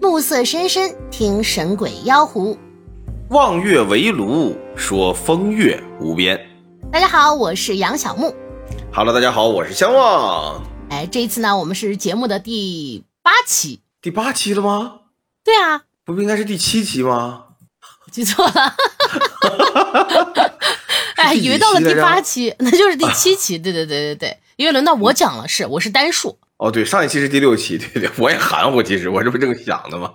[0.00, 2.56] 暮色深深，听神鬼妖狐。
[3.28, 6.40] 望月围炉，说风月无边。
[6.90, 8.34] 大家好，我是杨小木。
[8.90, 10.62] Hello，大家好，我是相望。
[10.88, 13.80] 哎，这一次呢，我们是节目的第八期。
[14.00, 15.00] 第八期了吗？
[15.44, 17.44] 对啊，不应该是第七期吗？
[18.06, 18.52] 我 记错了。
[21.16, 23.58] 哎，是第几以为到了第八期，那就是第七期。
[23.58, 30.12] 对对对对对，因为轮到我讲了，是我是单数哦，对，上一期是第六期，对对，我也含糊，其实我这不正想的吗？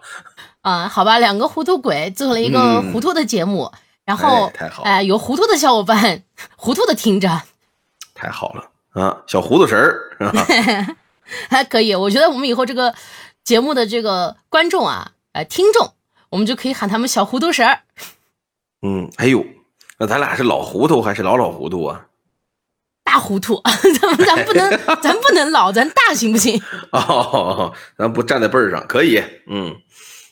[0.62, 3.72] 啊、好吧，两个糊涂鬼做了一个嗯糊涂的节目，
[4.06, 6.22] 然后哎太好哎、有糊涂的小伙伴
[6.56, 7.42] 糊涂的听着，
[8.14, 10.96] 太好了啊，小糊涂神儿，是吧
[11.50, 11.96] 还可以。
[11.96, 12.94] 我觉得我们以后这个
[13.44, 15.94] 节目的这个观众啊，呃，听众，
[16.30, 17.80] 我们就可以喊他们小糊涂神儿。
[18.84, 19.44] 嗯，哎呦，
[19.98, 22.06] 那咱俩是老糊涂还是老老糊涂啊？
[23.06, 23.62] 大糊涂，
[24.02, 24.70] 咱们咱不能，
[25.00, 26.62] 咱不能老，咱大行不行？
[26.92, 29.24] 哦， 咱不站在辈儿上，可以。
[29.48, 29.78] 嗯，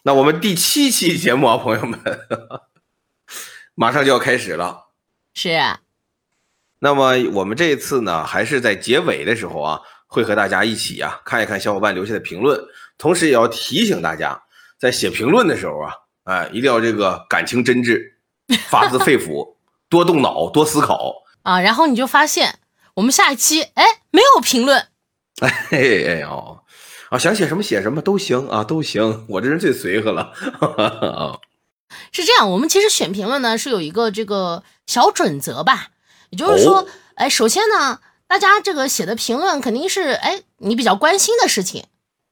[0.04, 2.00] 那我们第七期节目啊，朋友们，
[3.76, 4.88] 马上就要开始了。
[5.36, 5.80] 是啊，
[6.80, 12.60] 那么我们这一次呢，还是在结尾的时候啊，会和大家一起啊看一看小伙伴留下的评论，
[12.98, 14.44] 同时也要提醒大家，
[14.80, 15.94] 在写评论的时候啊，
[16.26, 18.02] 哎，一定要这个感情真挚，
[18.68, 19.56] 发自肺腑，
[19.88, 21.24] 多动脑，多思考。
[21.44, 22.60] 啊，然后你就发现
[22.96, 24.88] 我们下一期哎没有评论，
[25.42, 26.64] 哎嘿哎哦，
[27.10, 30.32] 啊，想写什么写什么都行啊，都行，我这人最随和了。
[30.60, 31.40] 啊
[32.12, 35.90] 是这样，我们其实选评论呢是有一个这个小准则吧，
[36.32, 41.86] 也就是说哦，哎，首先呢，大家这个写的评论肯定是哎你比较关心的事情，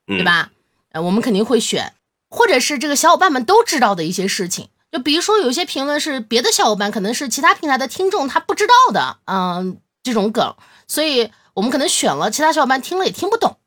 [0.07, 0.23] 对？
[0.23, 0.51] 吧？
[0.93, 1.93] 呃，我们肯定会选，
[2.29, 4.69] 或者是这个小伙伴们都知道的一些事情。
[4.91, 10.55] 就比如说有一些评论是别的小伙伴，可能是其他平台的听众他不知道的，嗯、这种梗，
[10.87, 13.57] 所以我们可能选了，其他小伙伴听了也听不懂。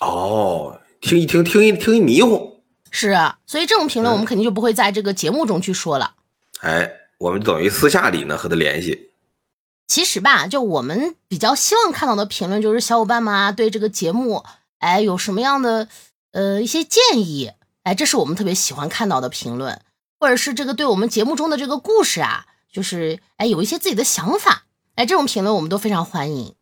[0.00, 2.62] 哦，听一听，听一听一迷糊。
[2.90, 6.14] 是啊，所以这种评论嗯我们肯定就不会在这个节目中去说了。
[6.60, 9.10] 哎，我们等于私下里呢和他联系。
[9.86, 14.44] 其实吧，就我们比较希望看到的评论，就是小伙伴们啊对这个节目，
[14.78, 15.88] 哎有什么样的
[16.32, 17.50] 呃一些建议，
[17.82, 19.80] 哎，这是我们特别喜欢看到的评论，
[20.18, 24.64] 或者是这个对我们节目中的这个故事啊，就是哎有一些自己的想法，
[24.96, 26.54] 哎这种评论我们都非常欢迎。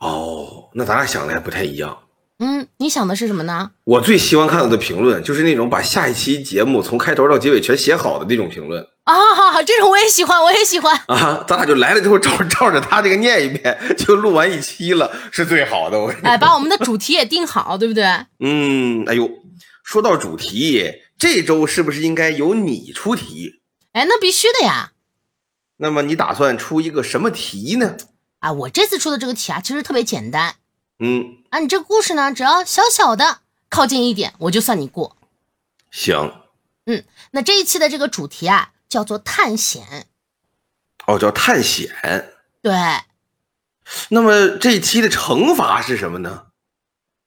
[0.00, 1.98] 哦，那咱俩想的还不太一样。
[2.38, 3.70] 嗯，你想的是什么呢？
[3.84, 10.96] 我最希望看到的评论就是那种把下一期节目从开头到结尾全写好的那种评论啊，这种我也喜欢，我也喜欢。
[11.06, 11.44] 啊！
[11.48, 15.98] 咱俩就来了之后照照着他这个念一遍，就录完一期了，是最好的。
[15.98, 18.04] 我哎，把我们的主题也定好，对不对？
[18.38, 19.28] 嗯，哎呦，
[19.82, 20.84] 说到主题，
[21.18, 23.60] 这周是不是应该由你出题？
[23.92, 24.91] 哎，那必须的呀。
[25.82, 27.96] 那么你打算出一个什么题呢？
[28.38, 30.54] 啊，我这次出的这个题啊，其实特别简单
[31.00, 31.58] 嗯，啊。
[31.58, 35.16] 你这个故事呢，只要小小的靠近一点，我就算你过。
[35.90, 36.44] 行，
[36.86, 40.06] 嗯那这一期的这个主题啊，叫做探险。
[41.08, 42.32] 哦，叫探险。
[42.62, 42.72] 对，
[44.10, 46.46] 那么这一期的惩罚是什么呢？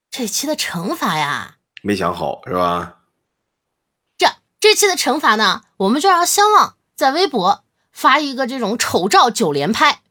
[0.09, 2.99] 这期的惩罚呀，没想好是吧？
[4.17, 4.27] 这
[4.61, 7.64] 这期的惩罚呢，我们就让相望在微博
[7.95, 10.01] 发一个这种丑照九连拍。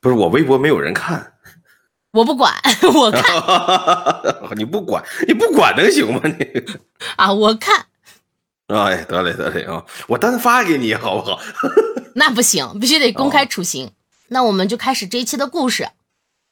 [0.00, 1.32] 不是我微博没有人看，
[2.12, 2.54] 我不管，
[2.94, 3.24] 我看
[4.56, 6.20] 你不管，你不管能行吗？
[6.24, 6.46] 你，
[7.16, 7.86] 啊，我看
[8.68, 11.40] 哎，得嘞得嘞啊，我单发给你好不好？
[12.14, 13.90] 那不行，必须得公开处刑。
[14.28, 15.88] 那我们就开始这一期的故事。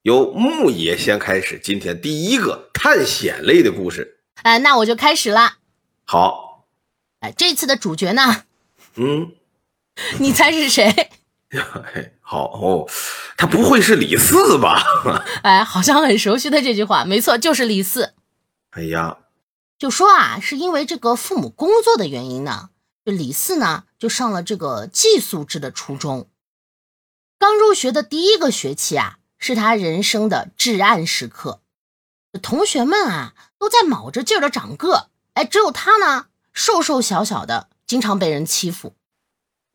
[0.03, 4.19] 由木爷先开始今天第一个探险类的故事。
[4.43, 5.59] 哎，那我就开始啦。
[6.05, 6.67] 好，
[7.21, 8.45] 哎，这次的主角呢，
[8.97, 9.33] 嗯，
[10.19, 10.85] 你猜是谁？
[11.55, 12.89] 哎，好哦，
[13.37, 14.83] 他不会是李四吧？
[15.43, 18.15] 哎，好像很熟悉的这句话，没错，就是李四。
[18.71, 19.19] 哎呀，
[19.79, 22.71] 就说啊，是因为这个父母工作的原因呢，
[23.05, 26.29] 这李四呢就上了这个寄宿制的初中。
[27.39, 31.61] 刚入学的第一个学期啊，是他人生的至暗时刻。
[32.43, 38.97] 同学们啊都在卯着劲儿的长个，哎，只有他呢瘦瘦小小的，经常被人欺负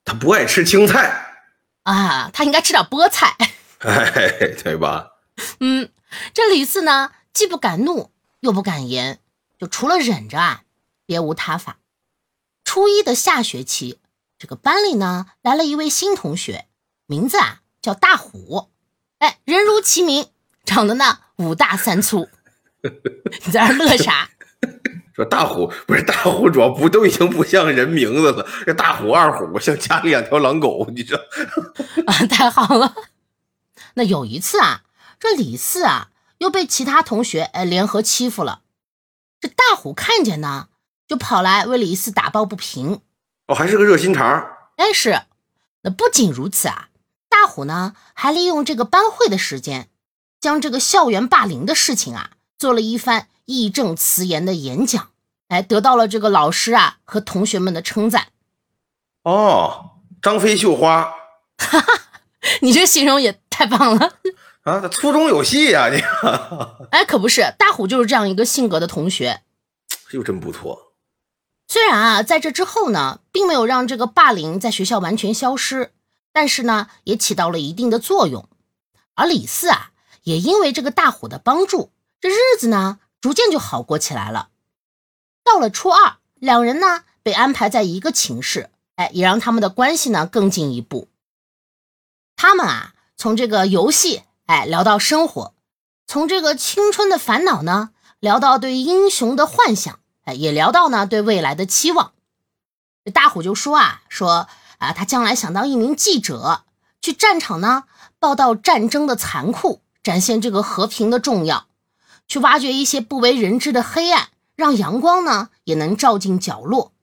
[0.10, 1.36] 他不爱吃青菜，
[1.84, 2.32] 啊。
[2.34, 3.36] 他应该吃点菠菜。
[3.78, 5.12] 哎，对吧？
[5.60, 5.92] 嗯，
[6.34, 9.20] 这李四呢，既不敢怒，又不敢言，
[9.60, 10.64] 就除了忍着啊，
[11.06, 11.78] 别无他法。
[12.66, 14.00] 初一的下学期，
[14.40, 16.66] 这个班里呢来了一位新同学，
[17.06, 18.72] 名字啊叫大虎，
[19.20, 20.32] 哎，人如其名，
[20.66, 22.28] 长得呢五大三粗。
[23.46, 24.32] 你在那乐啥？
[25.20, 31.22] 说大虎不是大虎，主要不都已经不像人名字了，这大虎二虎像家里养条狼狗，你知道？
[32.08, 32.96] 啊，太好了。
[33.96, 34.84] 那有一次啊，
[35.20, 38.62] 这李四啊又被其他同学哎联合欺负了。
[39.42, 40.68] 这大虎看见呢，
[41.06, 43.02] 就跑来为李四打抱不平。
[43.48, 44.48] 哦，还是个热心肠。
[44.78, 45.24] 哎，是。
[45.82, 46.88] 那不仅如此啊，
[47.30, 49.90] 大虎呢还利用这个班会的时间，
[50.40, 55.10] 将这个校园霸凌的事情啊，做了一番义正辞严的演讲，
[55.48, 58.28] 哎，得到了这个老师啊和同学们的称赞。
[59.24, 61.12] 哦，张飞绣花，
[61.58, 62.02] 哈哈，
[62.62, 64.14] 你这形容也太棒了
[64.64, 64.88] 啊！
[64.88, 66.00] 粗中有细呀，你。
[66.92, 69.42] 哎，可不是，大虎就是这样一个性格的同学，
[70.12, 70.94] 又真不错。
[71.68, 75.92] 虽然啊，在这之后呢，并没有让这个霸凌在学校完全消失，
[76.32, 78.48] 但是呢，也起到了一定的作用。
[79.16, 79.92] 而李四啊，
[80.24, 81.92] 也因为这个大虎的帮助，
[82.22, 84.50] 这日子呢，逐渐就好过起来了。
[85.44, 88.70] 到了初二，两人呢，被安排在一个寝室。
[88.96, 91.08] 哎，也让他们的关系呢更进一步。
[92.36, 95.54] 他们啊，从这个游戏哎聊到生活，
[96.06, 102.12] 从这个青春的烦恼呢聊到对英雄的幻想，哎，也聊到呢对未来的期望。
[103.14, 104.50] 大虎就说啊，说
[104.80, 106.66] 啊，他将来想当一名记者，
[107.02, 107.86] 去战场呢
[108.20, 111.69] 报道战争的残酷，展现这个和平的重要，
[112.30, 116.94] 去挖掘一些不为人知的黑暗，让阳光呢也能照进角落。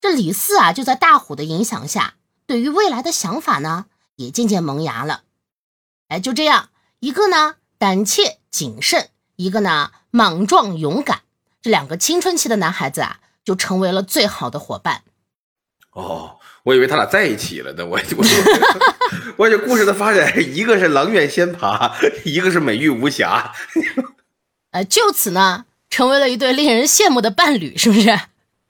[0.00, 2.14] 这李四啊，就在大虎的影响下，
[2.46, 5.22] 对于未来的想法呢，也渐渐萌芽了。
[6.08, 6.68] 哎，就这样，
[7.00, 11.20] 一个呢胆怯谨慎，一个呢莽撞勇敢，
[11.62, 15.02] 这两个青春期的男孩子啊，就成为了最好的伙伴。
[15.92, 17.86] 哦，我以为他俩在一起了呢。
[17.86, 18.24] 我 我
[19.36, 23.52] 我这故事的发展，一个是狼远仙爬，一个是美玉无瑕。
[24.70, 28.18] 呃，就此呢，成为了一对令人羡慕的伴侣，是不是？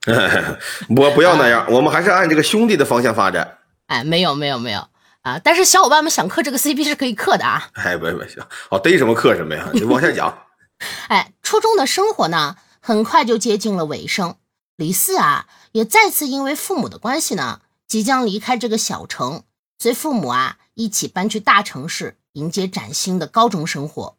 [0.97, 3.59] 我不要那样，我们还是按这个兄弟的方向发展。
[3.87, 4.87] 哎，没有没有没有
[5.23, 5.41] 啊！
[5.43, 7.71] 但是小伙伴们想磕这个 CP 是可以磕的啊。
[7.75, 9.69] 哎，不不行，哦，逮什么磕什么呀？
[9.73, 10.47] 你往下讲。
[11.09, 14.37] 哎，初中的生活呢，很快就接近了尾声。
[14.77, 19.43] 李四啊，也再次因为父母的关系呢，即将离开这个小城，
[19.79, 24.18] 随父母啊一起搬去大城市，迎接崭新的高中生活。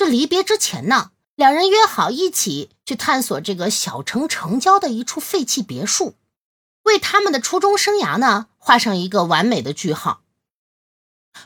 [0.00, 1.10] 这离别之前呢？
[1.34, 6.16] 两人约好一起去探索这个小城城郊的一处废弃别墅，
[6.84, 10.22] 为他们的初中生涯呢画上一个完美的句号。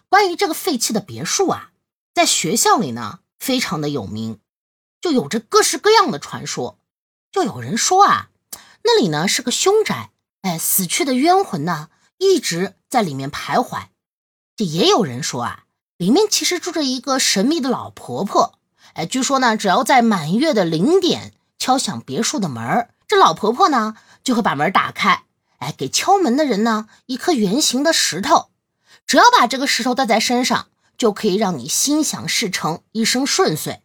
[0.08, 1.72] 关于这个废弃的别墅啊，
[2.14, 4.38] 在学校里呢非常的有名，
[5.00, 6.78] 就有着各式各样的传说。
[7.32, 8.30] 就有人说啊，
[8.84, 10.12] 那里呢是个凶宅，
[10.42, 13.88] 哎，死去的冤魂呢一直在里面徘徊。
[14.54, 15.63] 这也有人说啊，
[15.96, 18.58] 里面其实住着一个神秘的老婆婆。
[18.94, 25.24] 哎，据说呢，只要在满月的零点敲响别墅的门这老婆婆呢就会把门打开。
[25.58, 28.50] 哎，给敲门的人呢一颗圆形的石头，
[29.06, 30.68] 只要把这个石头带在身上，
[30.98, 33.80] 就可以让你心想事成，一生顺遂。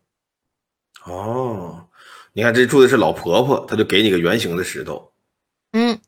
[1.06, 1.88] 哦，
[2.34, 5.12] 你看这住的是老婆婆，她就给你个圆形的石头。
[5.72, 6.00] 嗯，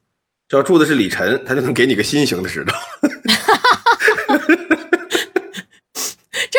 [0.48, 2.76] 这要住的是李晨，他就能给你个心形的石头。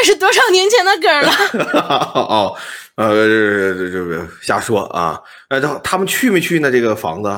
[0.03, 1.31] 这是多少年前的梗了？
[2.13, 2.57] 哦，
[2.97, 5.23] 呃，这这这瞎说啊！
[5.49, 6.73] 呃，他他们去没去呢？
[6.73, 7.29] 这个房子？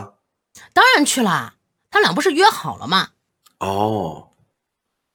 [0.73, 1.53] 当然去了，
[1.91, 3.09] 他俩不是约好了吗？
[3.59, 4.31] 哦，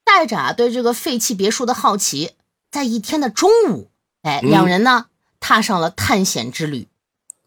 [0.05, 2.35] 带着对这个废弃别墅的好奇，
[2.69, 3.89] 在一天的中午，
[4.21, 5.07] 哎，两人呢
[5.39, 6.87] 踏上了探险之旅。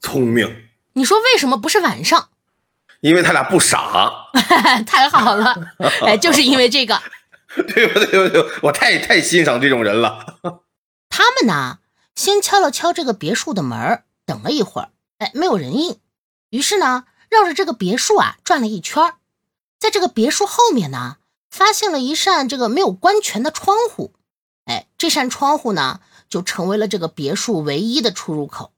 [0.00, 0.64] 聪明，
[0.94, 2.30] 你说为什么不是晚上？
[3.02, 4.10] 因为他俩不傻。
[4.84, 5.54] 太好了，
[6.04, 7.00] 哎，就是因为这个。
[7.68, 8.06] 对不对？
[8.06, 10.38] 不对，我太太欣赏这种人了。
[11.08, 11.80] 他们呢，
[12.14, 15.98] 先敲了敲这个别墅的门，等了一会儿，哎，没有人应。
[16.50, 19.14] 于是呢，绕着这个别墅啊转了一圈，
[19.78, 21.18] 在这个别墅后面呢，
[21.50, 24.14] 发现了一扇这个没有关全的窗户。
[24.64, 28.72] 哎，这扇窗户呢，就成为了这个别墅唯一的出入口。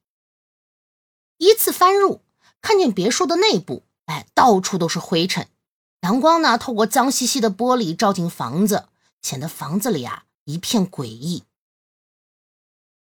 [1.38, 2.22] 依次翻入，
[2.62, 5.46] 看见别墅的内部，哎，到处都是灰尘。
[6.04, 8.88] 阳光呢，透过脏兮兮的玻璃照进房子，
[9.22, 11.44] 显得房子里啊一片诡异。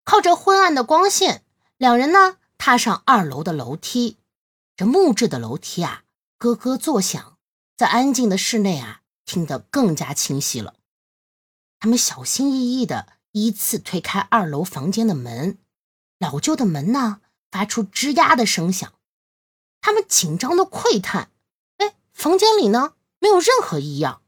[0.04, 1.42] 靠着昏暗的光线，
[1.76, 4.18] 两人呢踏上二楼的楼梯。
[4.76, 6.04] 这木质的楼梯啊，
[6.38, 7.36] 咯咯作响，
[7.76, 10.74] 在安静的室内啊，听得更加清晰了。
[11.80, 15.58] 他们小心翼翼的依次推开二楼房间的门，
[16.20, 17.20] 老旧的门呢
[17.50, 18.92] 发出吱呀的声响。
[19.80, 21.32] 他们紧张的窥探。
[22.14, 24.22] 房间里呢，没有任何异样，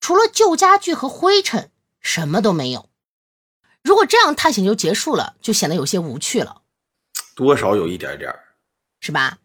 [0.00, 2.90] 除了旧家具和灰尘，什么都没有。
[3.82, 6.62] 如果这样探险就结束了，就显得有些无趣了。
[7.36, 8.34] 多少有一点点
[9.00, 9.38] 是吧？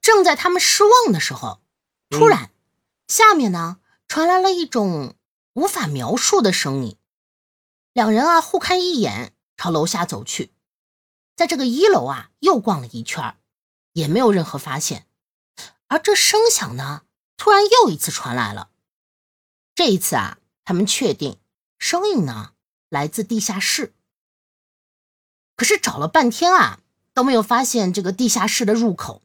[0.00, 1.60] 正在他们失望的时候，
[2.08, 2.50] 突然，
[3.06, 5.14] 下面呢传来了一种
[5.52, 6.96] 无法描述的声音。
[7.92, 10.52] 两人啊互看一眼，朝楼下走去，
[11.36, 13.36] 在这个一楼啊又逛了一圈，
[13.92, 15.06] 也没有任何发现。
[15.88, 17.02] 而这声响呢，
[17.38, 18.68] 突然又一次传来了。
[19.74, 21.38] 这一次啊，他们确定
[21.78, 22.52] 声音呢
[22.90, 23.94] 来自地下室。
[25.56, 26.80] 可是找了半天啊，
[27.14, 29.22] 都没有发现这个地下室的入口。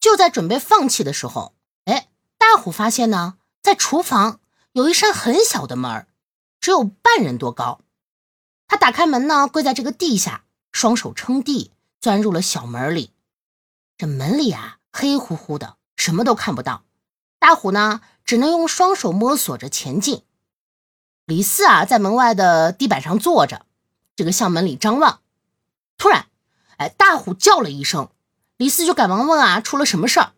[0.00, 4.40] 就在准备放弃的时候，哎，大虎发现呢，在厨房
[4.72, 6.06] 有一扇很小的门，
[6.60, 7.80] 只有半人多高。
[8.66, 13.12] 他打开门呢，跪在这个地下，双手撑地，钻入了小门里。
[13.96, 16.84] 这门里啊，黑乎乎的，什么都看不到。
[17.38, 20.22] 大虎呢，只能用双手摸索着前进。
[21.24, 23.66] 李四啊，在门外的地板上坐着，
[24.16, 25.20] 这个向门里张望。
[25.96, 26.26] 突然，
[26.78, 28.08] 哎，大虎叫了一声。
[28.56, 30.32] 李四就赶忙问啊，出了什么事儿？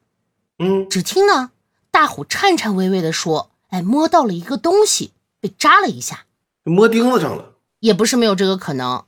[0.59, 1.53] 嗯，只听呢，
[1.91, 6.27] 大虎颤颤巍巍地说：“哎，摸到了一个东西，被扎了一下，
[6.65, 7.55] 摸钉子上了。
[7.79, 9.07] 也不是没有这个可能。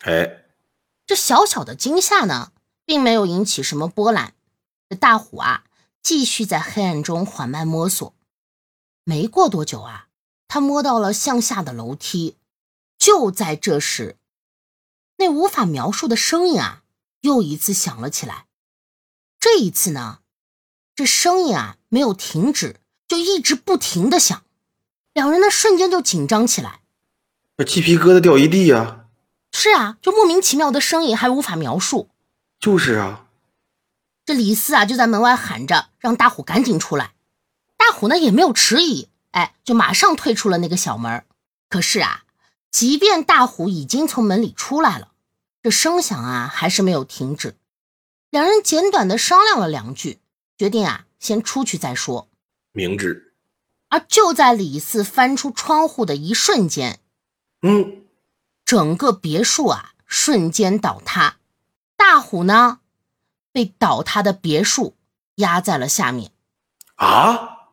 [0.00, 0.42] 哎，
[1.06, 2.50] 这小小的惊吓呢，
[2.84, 4.32] 并没有引起什么波澜。
[4.88, 5.62] 这大虎啊，
[6.08, 8.14] 继续在黑暗中缓慢摸索。
[9.04, 10.08] 没过多久啊，
[10.48, 12.38] 他摸到了向下的楼梯。
[12.98, 14.16] 就在这时，
[15.18, 16.82] 那无法描述的声音啊，
[17.20, 18.46] 又一次响了起来。
[19.38, 20.20] 这一次呢，
[20.94, 24.42] 这声音啊没有停止，就一直不停的响，
[25.12, 26.80] 两人呢瞬间就紧张起来。
[27.58, 29.04] 那鸡皮疙瘩掉一地呀！
[29.52, 32.08] 是啊，就莫名其妙的声音还无法描述。
[32.58, 33.27] 就是啊，
[34.28, 37.14] 这李四啊就在门外喊着，让大虎赶紧出来。
[37.78, 41.24] 大虎呢也没有迟疑，哎，就马上退出了那个小门。
[41.70, 42.24] 可是啊，
[42.70, 45.12] 即便大虎已经从门里出来了，
[45.62, 47.56] 这声响啊还是没有停止。
[48.28, 50.20] 两人简短的商量了两句，
[50.58, 52.28] 决定啊先出去再说。
[52.72, 53.32] 明智。
[53.88, 57.00] 而就在李四翻出窗户的一瞬间，
[57.62, 58.02] 嗯，
[58.66, 61.36] 整个别墅啊瞬间倒塌。
[61.96, 62.80] 大虎呢
[63.58, 64.94] 被倒塌的别墅
[65.34, 66.30] 压在了下面。
[66.94, 67.72] 啊，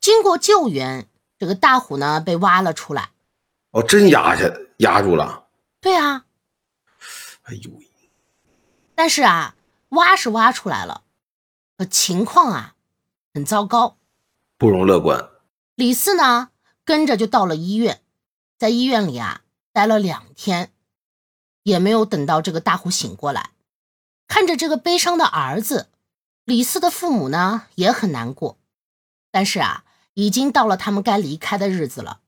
[0.00, 3.10] 经过救援，这个大虎呢被挖了出来。
[3.72, 4.44] 哦，真压下
[4.76, 5.48] 压住了。
[5.80, 6.26] 对啊，
[7.42, 7.90] 哎呦喂，
[8.94, 9.56] 但是啊，
[9.88, 11.02] 挖是挖出来了，
[11.76, 12.76] 可情况啊
[13.34, 13.96] 很糟糕。
[14.56, 15.28] 不容乐观。
[15.74, 16.50] 李四呢
[16.84, 18.00] 跟着就到了医院，
[18.56, 20.72] 在医院里啊待了两天，
[21.64, 23.50] 也没有等到这个大虎醒过来。
[24.26, 25.90] 看着这个悲伤的儿子，
[26.44, 28.58] 李四的父母呢也很难过。
[29.30, 32.20] 但是啊，已经到了他们该离开的日子了。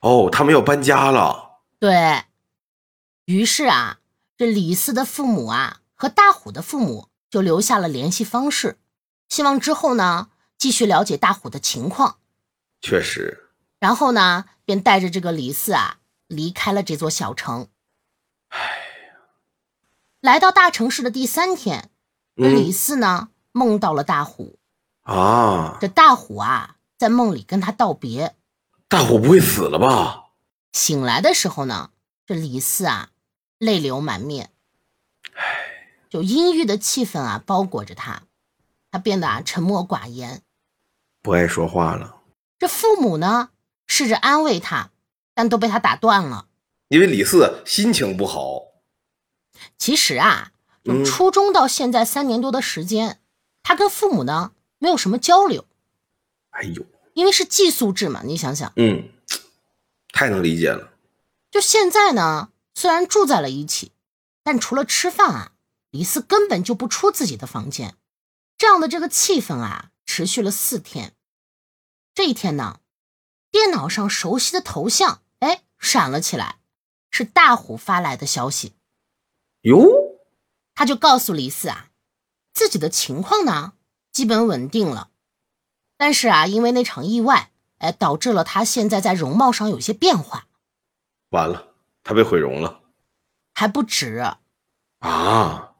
[0.00, 1.60] 哦，他们要搬家了。
[1.78, 2.24] 对
[3.24, 3.98] 于是啊，
[4.36, 8.78] 这李四的父母啊和大虎的父母就留下了联系方式，
[9.28, 12.18] 希望之后呢继续了解大虎的情况。
[12.80, 17.68] 确实，然后呢，便带着这个李四啊离开了这座小城。
[20.22, 21.90] 来到大城市的第三天，
[22.36, 24.56] 这李嗯四呢梦到了大虎。
[25.02, 28.36] 啊，这大虎啊在梦里跟他道别。
[28.86, 30.26] 大虎不会死了吧？
[30.72, 31.90] 醒来的时候呢，
[32.24, 33.08] 这李四啊
[33.58, 34.50] 泪流满面，
[35.34, 35.42] 唉
[36.08, 38.22] 就阴郁的气氛啊包裹着他，
[38.92, 40.42] 他变得啊沉默寡言。
[41.20, 42.18] 不爱说话了，
[42.60, 43.48] 这父母呢
[43.88, 44.90] 试着安慰他，
[45.34, 46.46] 但都被他打断了。
[46.86, 48.70] 因为李四心情不好。
[49.82, 50.52] 其实啊，
[50.84, 53.20] 就嗯初中到现在三年多的时间，
[53.64, 55.66] 他跟父母呢没有什么交流，
[56.50, 58.22] 哎呦，因为是寄宿制嘛。
[58.24, 59.08] 你想想，嗯，
[60.12, 60.92] 太能理解了。
[61.50, 63.90] 就现在呢，虽然住在了一起，
[64.44, 65.52] 但除了吃饭啊，
[65.90, 67.96] 李四根本就不出自己的房间。
[68.56, 71.12] 这样的这个气氛啊，持续了四天。
[72.14, 72.78] 这一天呢，
[73.50, 76.60] 电脑上熟悉的头像哎闪了起来，
[77.10, 78.74] 是大虎发来的消息。
[79.62, 80.20] 哟，
[80.74, 81.90] 他就告诉李四啊，
[82.52, 83.72] 自己的情况呢
[84.12, 85.10] 基本稳定了，
[85.96, 90.46] 但是啊，因为那场意外，哎，导致了他现在在容貌上有些变化，
[91.30, 92.80] 完了，他被毁容了
[93.54, 94.24] 还不止。
[95.00, 95.74] 啊！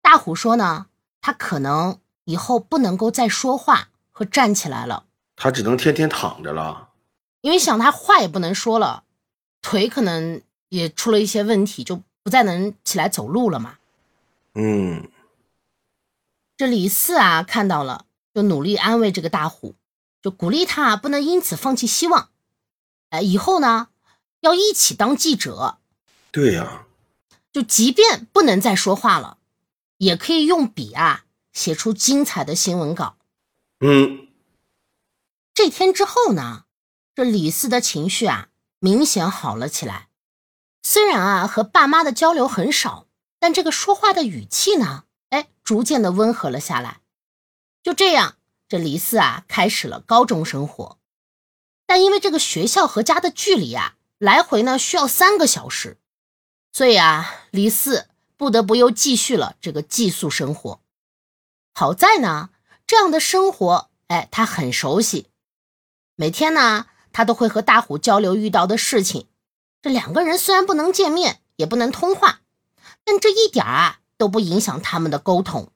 [0.00, 0.86] 大虎说呢，
[1.20, 6.90] 他可能以后不能够再说话和站起来了，他只能天天躺着了。
[7.40, 9.02] 因为想他话也不能说了，
[9.60, 13.78] 腿可能也出了一些问题，就不再能起来走路了嘛。
[14.54, 15.10] 嗯，
[16.56, 19.74] 这李四啊看到了，就努力安慰这个大虎，
[20.22, 22.30] 就鼓励他不能因此放弃希望。
[23.08, 23.88] 哎，以后呢
[24.38, 25.78] 要一起当记者，
[26.30, 26.86] 对呀、
[27.52, 29.38] 就即便不能再说话了，
[29.96, 33.16] 也可以用笔啊写出精彩的新闻稿。
[33.80, 34.28] 嗯，
[35.52, 36.66] 这天之后呢，
[37.16, 40.09] 这李四的情绪啊明显好了起来。
[40.82, 43.06] 虽然啊和爸妈的交流很少，
[43.38, 47.00] 但这个说话的语气呢，哎，逐渐的温和了下来。
[47.82, 48.36] 就这样，
[48.68, 50.98] 这李四啊，开始了高中生活。
[51.86, 55.98] 但因为这个学校和家的距离啊，来回呢需要三个小时，
[56.72, 60.80] 所以啊，李四不得不又继续了这个寄宿生活。
[61.74, 62.50] 好在呢，
[62.86, 65.28] 这样的生活，哎，他很熟悉。
[66.14, 69.26] 每天呢，他都会和大虎交流遇到的事情。
[69.82, 72.40] 这两个人虽然不能见面，也不能通话，
[73.04, 75.72] 但这一点啊都不影响他们的沟通。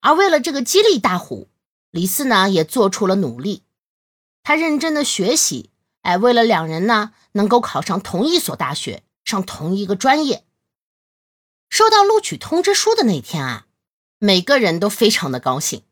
[0.00, 1.48] 而为了这个激励大虎，
[1.90, 3.62] 李四呢也做出了努力。
[4.42, 10.44] 他认真的学习，哎，为了两人呢能够考上同一所大学，上同一个专业。
[11.68, 13.66] 收到录取通知书的那天啊，
[14.18, 15.84] 每个人都非常的高兴。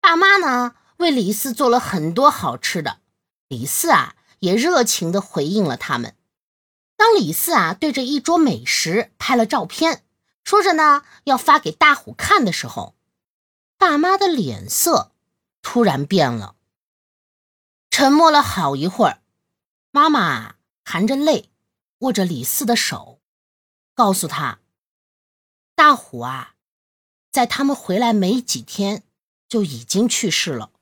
[0.00, 2.98] 爸妈呢为李四做了很多好吃的，
[3.46, 4.16] 李四啊。
[4.42, 6.16] 也热情的回应了他们。
[6.96, 10.04] 当李四啊对着一桌美食拍了照片，
[10.42, 12.96] 说着呢要发给大虎看的时候，
[13.78, 15.12] 爸妈的脸色
[15.62, 16.56] 突然变了。
[17.88, 19.22] 沉默了好一会儿，
[19.92, 21.50] 妈妈含着泪
[21.98, 23.20] 握着李四的手，
[23.94, 24.58] 告诉他
[25.76, 26.54] ：“大虎啊，
[27.30, 29.04] 在他们回来没几天
[29.48, 30.72] 就已经去世了。”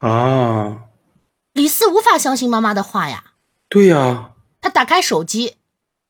[0.00, 0.87] 啊。
[1.58, 3.32] 李四无法相信妈妈的话呀。
[3.68, 5.56] 对呀，他打开手机，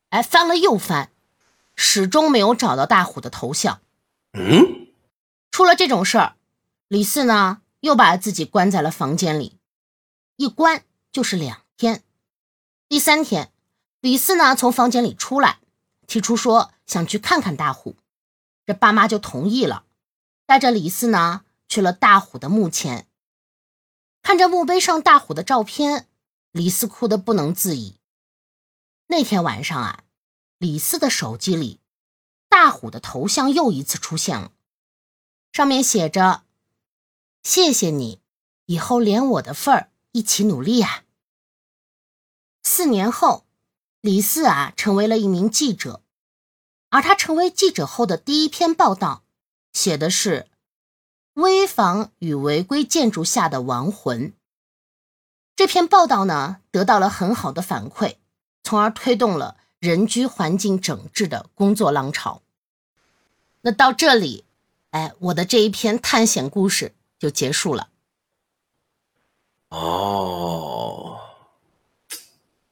[0.09, 1.11] 哎，翻了又翻，
[1.75, 3.81] 始终没有找到大虎的头像。
[4.33, 4.89] 嗯，
[5.49, 6.35] 出了这种事儿，
[6.87, 9.57] 李四呢又把自己关在了房间里，
[10.35, 12.03] 一关就是两天。
[12.87, 13.51] 第三天，
[14.01, 15.57] 李四呢从房间里出来，
[16.05, 17.95] 提出说想去看看大虎，
[18.67, 19.85] 这爸妈就同意了，
[20.45, 23.07] 带着李四呢去了大虎的墓前。
[24.21, 26.07] 看着墓碑上大虎的照片，
[26.51, 27.99] 李四哭得不能自已。
[29.07, 30.03] 那天晚上啊，
[30.57, 31.79] 李四的手机里，
[32.47, 34.51] 大虎的头像又一次出现了，
[35.51, 36.43] 上面写着
[37.41, 38.21] ：“谢谢你，
[38.65, 41.05] 以后连我的份儿一起努力啊。”
[42.61, 43.47] 四年后，
[44.01, 46.03] 李四啊成为了一名记者，
[46.89, 49.23] 而他成为记者后的第一篇报道，
[49.73, 50.48] 写的是。
[51.39, 54.33] 危房与违规建筑下的亡魂。
[55.55, 58.15] 这篇报道呢，得到了很好的反馈，
[58.63, 62.41] 从而推动了人居环境整治的工作浪潮。
[63.61, 64.43] 那到这里，
[64.91, 67.89] 哎，我的这一篇探险故事就结束了。
[69.69, 71.19] 哦，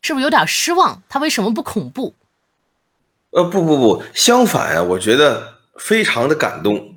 [0.01, 1.03] 是不是有点失望？
[1.07, 2.13] 它为什么不恐怖？
[3.31, 6.96] 呃，不不不，相反啊，我觉得非常的感动。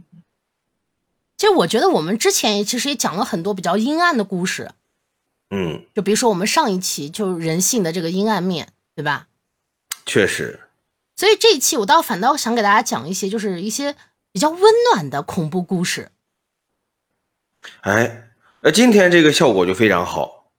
[1.41, 4.73] 其实我觉得我们之前也其实也讲了很多比较阴暗的故事，
[5.49, 9.29] 嗯，就比如说我们上一期就是人性的这个阴暗面，对吧？
[10.05, 10.61] 确实。
[11.17, 13.97] 所以这一期我倒反倒想给大家讲一些就是一些
[14.31, 14.61] 比较温
[14.93, 16.11] 暖的恐怖故事。
[17.81, 18.29] 哎，
[18.61, 20.51] 那今天这个效果就非常好，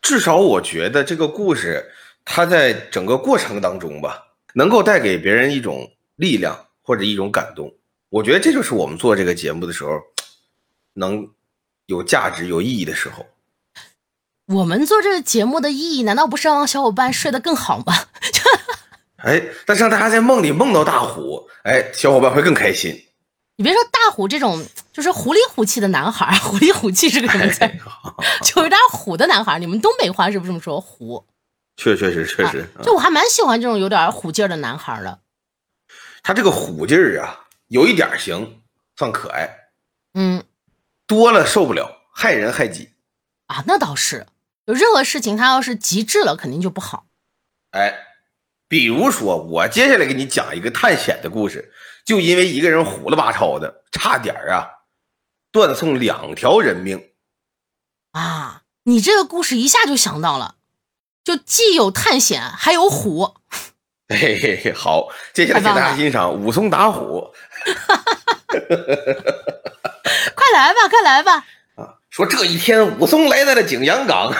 [0.00, 1.92] 至少我觉得这个故事
[2.24, 7.74] 它在整个过程当中吧，能够带给别人一种力量或者一种感动。
[8.10, 10.00] 我觉得这就是我们做这个节目的时候，
[10.94, 11.28] 能
[11.86, 13.26] 有价值、有意义的时候。
[14.46, 17.92] 我们做这个节目的意义，难道不是让小伙伴睡得更好吗？
[19.24, 23.04] 哎，但是让大家在梦里梦到大虎，哎，小伙伴会更开心。
[23.56, 27.60] 你别说大虎这种就是虎里虎气的男孩， 虎里虎气是个什么词？
[28.42, 29.58] 就有点虎的男孩。
[29.58, 30.80] 你们东北话是不是这么说？
[30.80, 31.26] 虎，
[31.76, 32.66] 确确实确实。
[32.82, 35.18] 就我还蛮喜欢这种有点虎劲儿的男孩的。
[36.22, 37.44] 他这个虎劲儿啊。
[37.68, 38.62] 有一点行，
[38.96, 39.70] 算可爱，
[40.14, 40.44] 嗯，
[41.06, 42.90] 多了受不了，害人害己
[43.46, 43.62] 啊。
[43.66, 44.26] 那倒是，
[44.66, 47.06] 有任何事情他要是极致了，肯定就不好。
[47.70, 47.94] 哎，
[48.66, 51.72] 比如说我接下来给你讲一个探险的故事，
[52.04, 54.66] 就因为一个人虎了吧超的，差点啊
[55.52, 57.10] 断送两条人命
[58.12, 58.62] 啊！
[58.84, 60.56] 你这个故事一下就想到了，
[61.22, 63.37] 就既有探险，还有虎。
[64.16, 67.30] 嘿嘿嘿，好，接下来请大家欣赏武松打虎。
[70.34, 71.44] 快来吧，快来吧！
[71.74, 74.32] 啊，说这一天，武松来到了景阳冈。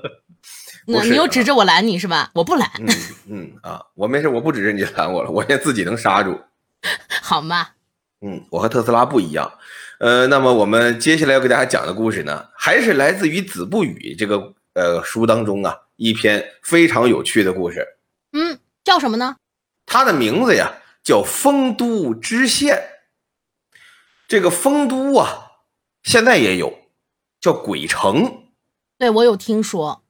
[0.88, 2.30] 那你又指着我拦你是吧？
[2.34, 2.70] 我不拦。
[2.78, 2.86] 嗯
[3.30, 6.38] 嗯啊，我没事，我不指着你拦我了，我现在自己能刹住。
[7.22, 7.68] 好吗？
[8.20, 9.50] 嗯，我和特斯拉不一样。
[10.00, 17.95] 呃，那么我们接下来要给大家讲的故事呢，还是来自于《子不语》这个呃书当中啊一篇非常有趣的故事。
[18.86, 19.36] 嗯，叫什么呢？
[19.84, 20.82] 它的名字呀。
[21.02, 22.82] 叫丰都知县，
[24.26, 25.52] 这个丰都啊，
[26.02, 26.76] 现在也有，
[27.40, 28.48] 叫鬼城。
[28.98, 30.04] 对我有听说，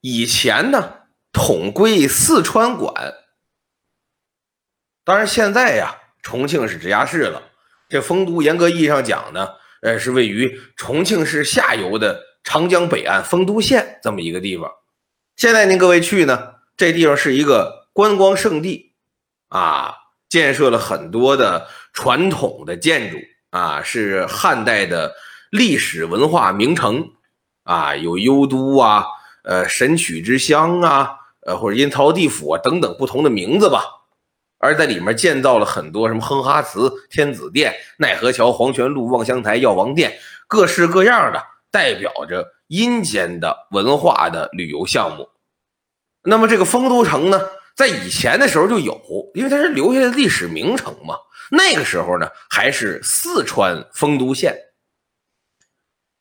[0.00, 2.92] 以前呢统归四川管，
[5.04, 7.40] 当然现在呀，重庆是直辖市了。
[7.88, 9.50] 这丰都严格意义上讲呢，
[9.82, 14.68] 呃，是位于重庆市下游的长江北岸丰都县这么一个地方。
[15.36, 18.92] 现在您各位去呢，这地方是一个观光胜地，
[19.48, 19.94] 啊，
[20.28, 23.16] 建设了很多的传统的建筑，
[23.48, 25.14] 啊，是汉代的
[25.50, 27.12] 历史文化名城，
[27.62, 29.06] 啊，有幽都啊，
[29.44, 31.08] 呃，神曲之乡啊，
[31.46, 33.82] 呃，或者阴曹地府啊等等不同的名字吧。
[34.58, 45.30] 而在里面建造了很多什么哼哈祠、天子殿、奈何桥、黄泉路、望乡台、药王殿，各式各样的代表着阴间的文化的旅游项目。
[46.22, 47.40] 那么这个丰都城呢，
[47.76, 48.98] 在以前的时候就有，
[49.34, 51.14] 因为它是留下的历史名城嘛。
[51.50, 54.56] 那个时候呢，还是四川丰都县。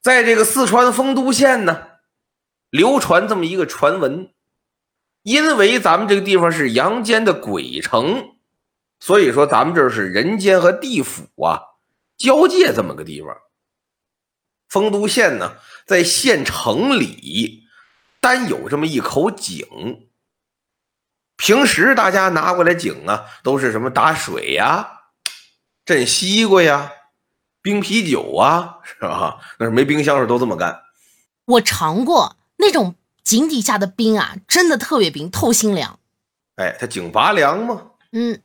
[0.02, 1.88] 在这个四川丰都县呢，
[2.70, 4.30] 流传这么一个传闻。
[5.24, 8.36] 因为咱们这个地方是阳间的鬼城，
[9.00, 11.62] 所以说咱们这是人间和地府啊
[12.18, 13.36] 交界这么个地方。
[14.68, 17.63] 丰都县呢，在县城里
[18.20, 19.65] 单有这么一口井。
[21.38, 25.02] 平时大家拿过来井啊，都是什么打水呀、
[25.86, 26.91] 镇西瓜呀、
[27.62, 29.39] 冰啤酒啊，是吧？
[29.60, 30.82] 那是没冰箱时都这么干。
[31.45, 32.95] 我尝过那种。
[33.26, 36.00] 井底下的冰啊，真的特别冰，透心凉。
[36.58, 37.82] 哎，它井拔凉吗？
[38.12, 38.39] 嗯。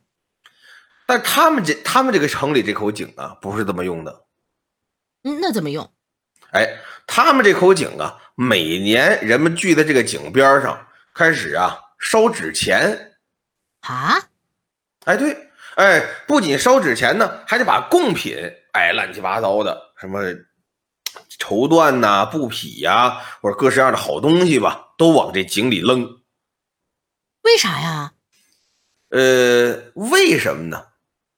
[1.05, 4.23] 但他们这他们这个城里这口井啊，不是这么用的。
[5.23, 5.87] 嗯，那怎么用？
[6.51, 13.13] 哎，他们这口井啊，每年人们聚在这个井边上，开始啊烧纸钱。
[13.81, 14.17] 啊？
[15.05, 18.35] 哎，对，哎，不仅烧纸钱呢，还得把贡品，
[18.73, 20.19] 哎，乱七八糟的什么。
[21.39, 26.21] 绸缎呐、布匹呀，或者各式各样的好东西吧，都往这井里扔。
[27.41, 28.13] 为啥呀？
[29.09, 30.89] 呃，为什么呢？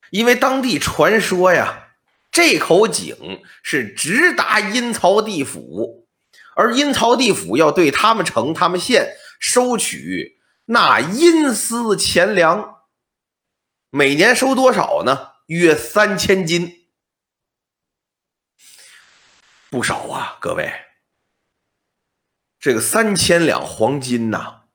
[0.09, 1.87] 因为当地传说呀，
[2.31, 6.05] 这口井是直达阴曹地府，
[6.57, 12.83] 而阴曹地府要对他们城、他们县收取那阴司钱粮，
[13.89, 15.33] 每年收多少呢？
[15.47, 16.87] 约三千斤。
[19.69, 20.71] 不少啊，各位，
[22.59, 24.65] 这个三千两黄金呐，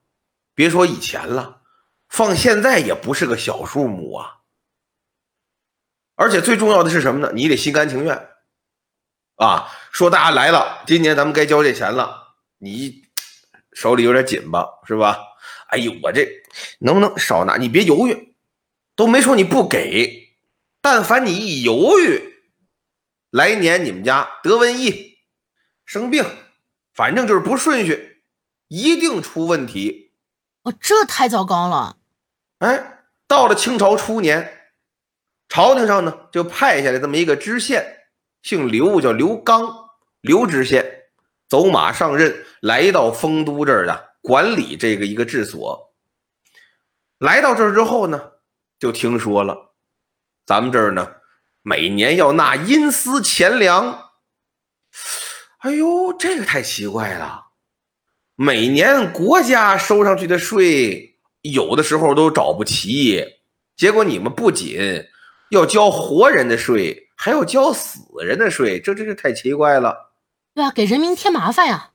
[0.55, 1.63] 别说以前了，
[2.09, 4.41] 放现在也不是个小数目啊。
[6.17, 7.33] 而且最重要的是什么呢？
[7.33, 8.29] 你得心甘情愿
[9.37, 9.71] 啊！
[9.93, 13.05] 说大家来了，今年咱们该交这钱了，你
[13.73, 15.19] 手里有点紧吧，是吧？
[15.69, 16.27] 哎呦，我这
[16.81, 17.57] 能不能少拿？
[17.57, 18.35] 你别犹豫，
[18.97, 20.37] 都没说你不给，
[20.81, 22.35] 但凡你一犹豫。
[23.31, 25.19] 来年你们家得瘟疫、
[25.85, 26.25] 生病，
[26.95, 28.23] 反正就是不顺序，
[28.69, 30.13] 一定出问题。
[30.63, 31.99] 哦，这太糟糕了。
[32.61, 34.71] 哎，到了清朝初年，
[35.51, 38.07] 朝廷上呢就派下来这么一个知县，
[38.43, 39.71] 姓刘，叫刘刚，
[40.23, 41.03] 刘知县，
[41.47, 45.95] 走马上任，来到丰都这儿的管理这个一个治所。
[47.19, 48.21] 来到这儿之后呢，
[48.79, 49.75] 就听说了，
[50.47, 51.13] 咱们这儿呢。
[51.63, 54.11] 每年要纳阴司钱粮，
[55.59, 57.49] 哎呦，这个太奇怪了。
[58.37, 63.23] 每年国家收上去的税，有的时候都找不齐。
[63.77, 65.05] 结果你们不仅
[65.51, 70.15] 要交活人的税，还要交死人的税，这真是太奇怪了。
[70.55, 71.91] 对啊，给人民添麻烦呀。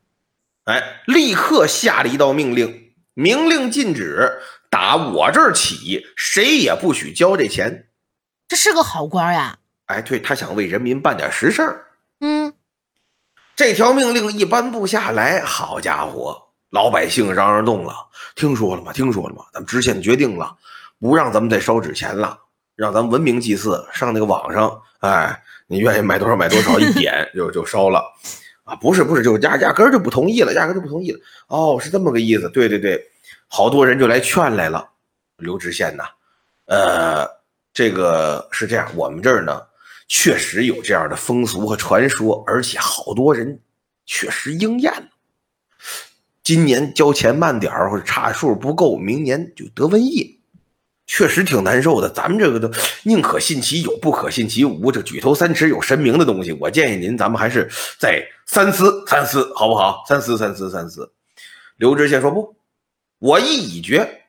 [0.64, 7.88] 哎，立刻下了一道命令，明令禁止，打我这儿起，谁也不许交这钱。
[8.48, 9.58] 这是个好官呀。
[9.86, 11.84] 哎，对他想为人民办点实事儿。
[12.20, 12.54] 嗯，
[13.54, 17.94] 这条命令一颁布下来，好家伙，老百姓嚷嚷动了。
[18.34, 18.90] 听说了吗？
[18.92, 19.44] 听说了吗？
[19.52, 20.56] 咱们知县决定了，
[20.98, 22.38] 不让咱们再烧纸钱了，
[22.74, 23.86] 让咱们文明祭祀。
[23.92, 28.02] 上那个网上，哎，你愿意买多少买多少，一点就就烧了。
[28.64, 31.20] 啊，不是不是，就压压根就不同意了，压根就不同意了。
[31.46, 32.48] 哦，是这么个意思。
[32.50, 33.02] 对对对，
[33.46, 34.88] 好多人就来劝来了。
[35.36, 36.04] 刘知县呐，
[36.66, 37.28] 呃，
[37.72, 39.62] 这个是这样，我们这儿呢。
[40.06, 43.58] 确实有这样的风俗和传说，而且好多人
[44.04, 45.08] 确实应验了。
[46.42, 50.33] 今年交钱慢点儿或者差数不够，明年就得瘟疫，
[51.06, 52.08] 确实挺难受的。
[52.08, 52.70] 咱们这个都
[53.02, 54.90] 宁可信其有，不可信其无。
[54.90, 60.02] 这举头三尺有神明的东西，我建议您，咱们还是再三思三思，好不好？
[60.08, 61.12] 三思三思三思。
[61.76, 62.56] 刘知县说不，
[63.18, 64.26] 我意已决，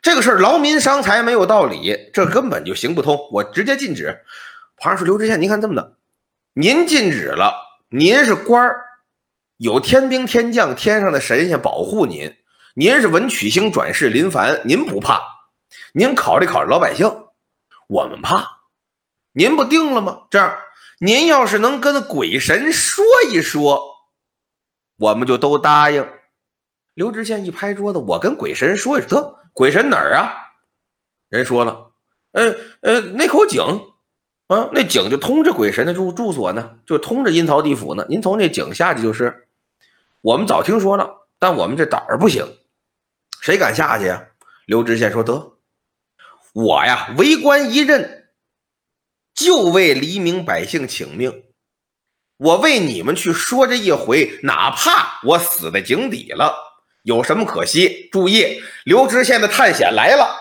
[0.00, 4.20] 这个事儿劳民伤财没有道理，这根本就行不通，我直接禁止。
[4.76, 5.94] 旁人说：“刘知县，您看这么的，
[6.54, 7.54] 您禁止了，
[7.90, 8.80] 您是官儿，
[9.56, 12.34] 有天兵天将、天上的神仙保护您，
[12.74, 15.33] 您是文曲星转世林凡，您不怕。
[15.96, 17.08] 您考虑考虑老百姓，
[17.86, 18.62] 我们怕。
[19.30, 20.22] 您不定了吗？
[20.28, 20.58] 这样，
[20.98, 23.80] 您要是能跟鬼神说一说，
[24.96, 26.04] 我们就都答应。
[26.94, 30.34] 刘知县一拍桌子：“我跟鬼神说一说，得鬼神哪儿啊？”
[31.30, 31.92] 人说了
[32.34, 33.62] ：“呃呃，那口井
[34.48, 38.04] 啊，那井就通着鬼神的住住所呢，就通着阴曹地府呢。
[38.08, 39.46] 您从那井下去就是。
[40.22, 42.44] 我们早听说了，但我们这胆儿不行，
[43.40, 44.26] 谁敢下去呀？”
[44.66, 45.53] 刘知县说：“得，
[46.54, 48.28] 我呀，为官一任，
[49.34, 51.42] 就为黎民百姓请命。
[52.36, 56.54] 我为你们去说这一回，哪怕我死在井底了，
[57.02, 58.08] 有什么可惜？
[58.12, 60.36] 注意，刘知县的探险来了，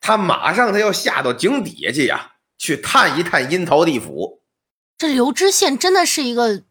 [0.00, 4.42] 他马上他要下到井底下去呀，去探一探阴曹地府。
[4.98, 6.64] 这刘知县真的是一个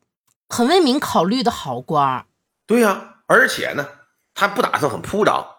[0.50, 2.26] 很为民考虑的好官
[2.68, 3.88] 对呀，而且呢，
[4.34, 5.52] 他不打算很铺张。”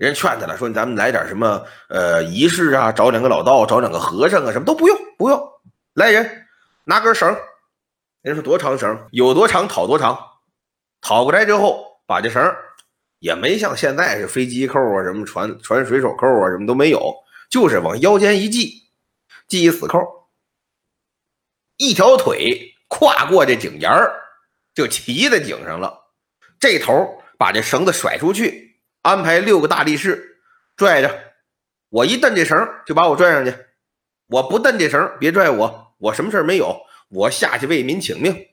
[0.00, 5.38] 人劝他了，说咱们来点什么呃仪式啊，找两个老道，找两个和尚啊，什么都不用，不用。
[5.92, 6.46] 来人，
[6.84, 7.36] 拿根绳。
[8.22, 8.98] 人说多长绳？
[9.10, 10.18] 有多长讨多长。
[11.02, 12.42] 讨过来之后，把这绳
[13.18, 17.14] 也没像现在是飞机扣啊，什么船船水手扣啊，什么都没有，
[17.50, 18.84] 就是往腰间一系，
[19.48, 19.98] 系一死扣，
[21.76, 23.92] 一条腿跨过这井沿，
[24.74, 25.94] 就骑在井上了。
[26.58, 28.69] 这头把这绳子甩出去。
[29.02, 30.38] 安排六个大力士
[30.76, 31.32] 拽着
[31.88, 33.54] 我，一蹬这绳就把我拽上去。
[34.26, 36.82] 我不蹬这绳，别拽我，我什么事没有。
[37.08, 38.46] 我下去为民请命。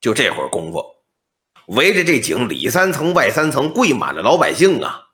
[0.00, 0.84] 就这会儿功夫，
[1.68, 5.06] 围着这井里三层外三层跪满了老百姓啊！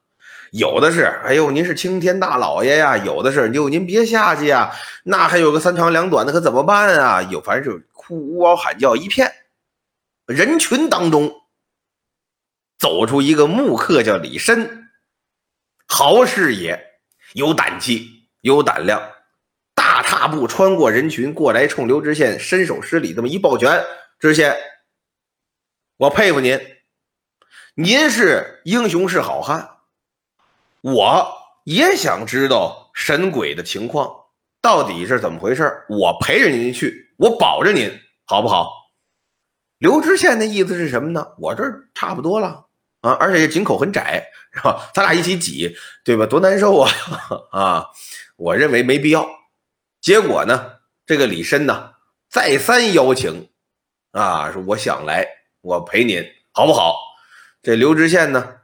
[0.51, 4.73] 有的是，哎呦，您是青天大老爷呀；有的是，哟，您别下去呀。
[5.05, 7.23] 那还有个三长两短的，可怎么办啊？
[7.23, 9.33] 有，反正是哭呜嗷喊叫一片。
[10.27, 11.42] 人群当中。
[12.83, 14.89] 走出一个木客，叫李绅，
[15.87, 16.99] 豪士也，
[17.35, 19.01] 有胆气，有胆量，
[19.73, 23.85] 大踏步穿过人群过来，冲刘知县伸手施礼，这么一抱拳
[24.19, 24.57] ：“知县，
[25.97, 26.59] 我佩服您，
[27.77, 29.77] 您是英雄是好汉，
[30.81, 34.13] 我也想知道神鬼的情况
[34.61, 38.73] 到底是怎么回事我陪着您去，我保着您，好不好？”
[39.79, 41.25] 刘知县的意思是什么呢？
[41.39, 41.63] 我这
[41.95, 42.67] 差不多了。
[43.03, 44.91] 啊，而且这井口很窄，是吧？
[44.95, 46.25] 咱俩一起挤，对吧？
[46.25, 46.91] 多难受啊！
[47.53, 47.87] 啊，
[48.37, 49.29] 我认为没必要。
[50.01, 50.73] 结果呢，
[51.05, 51.93] 这个李绅呢，
[52.31, 53.51] 再三邀请，
[54.13, 55.27] 啊，说我想来，
[55.61, 56.97] 我陪您，好不好？
[57.63, 58.57] 这刘知县呢，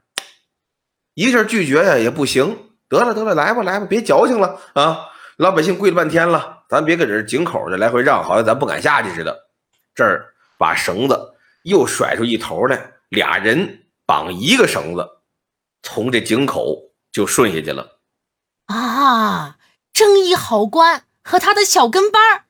[1.15, 2.57] 一下拒绝呀，也不行。
[2.89, 5.07] 得了，得了，来吧，来吧，别矫情了啊！
[5.37, 9.37] 老百姓跪了半天了，咱别搁这井口这来回让，好像咱不敢下去似的。
[9.95, 13.85] 这儿把绳子又甩出一头来，俩人。
[14.09, 15.07] 绑一个绳子，
[15.83, 17.99] 从这井口就顺下去了。
[18.65, 19.59] 啊，
[19.93, 22.45] 正义好官和他的小跟班儿，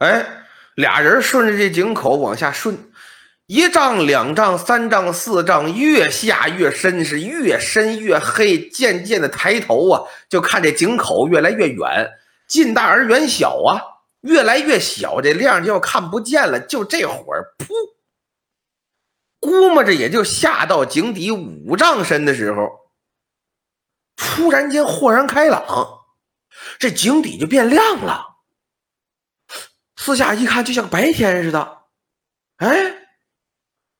[0.00, 0.44] 哎，
[0.74, 2.90] 俩人顺着这井口往下顺，
[3.46, 8.68] 一丈、两丈、三丈、四丈，越下越深，是越深越黑。
[8.68, 12.10] 渐渐的抬头啊，就看这井口越来越远，
[12.46, 13.80] 近大而远小啊，
[14.20, 16.60] 越来越小，这亮就要看不见了。
[16.60, 17.72] 就这会儿，噗！
[19.40, 22.68] 估摸着也就下到井底五丈深的时候，
[24.16, 25.64] 突然间豁然开朗，
[26.78, 28.24] 这井底就变亮了。
[29.96, 31.82] 四下一看，就像白天似的。
[32.56, 32.94] 哎，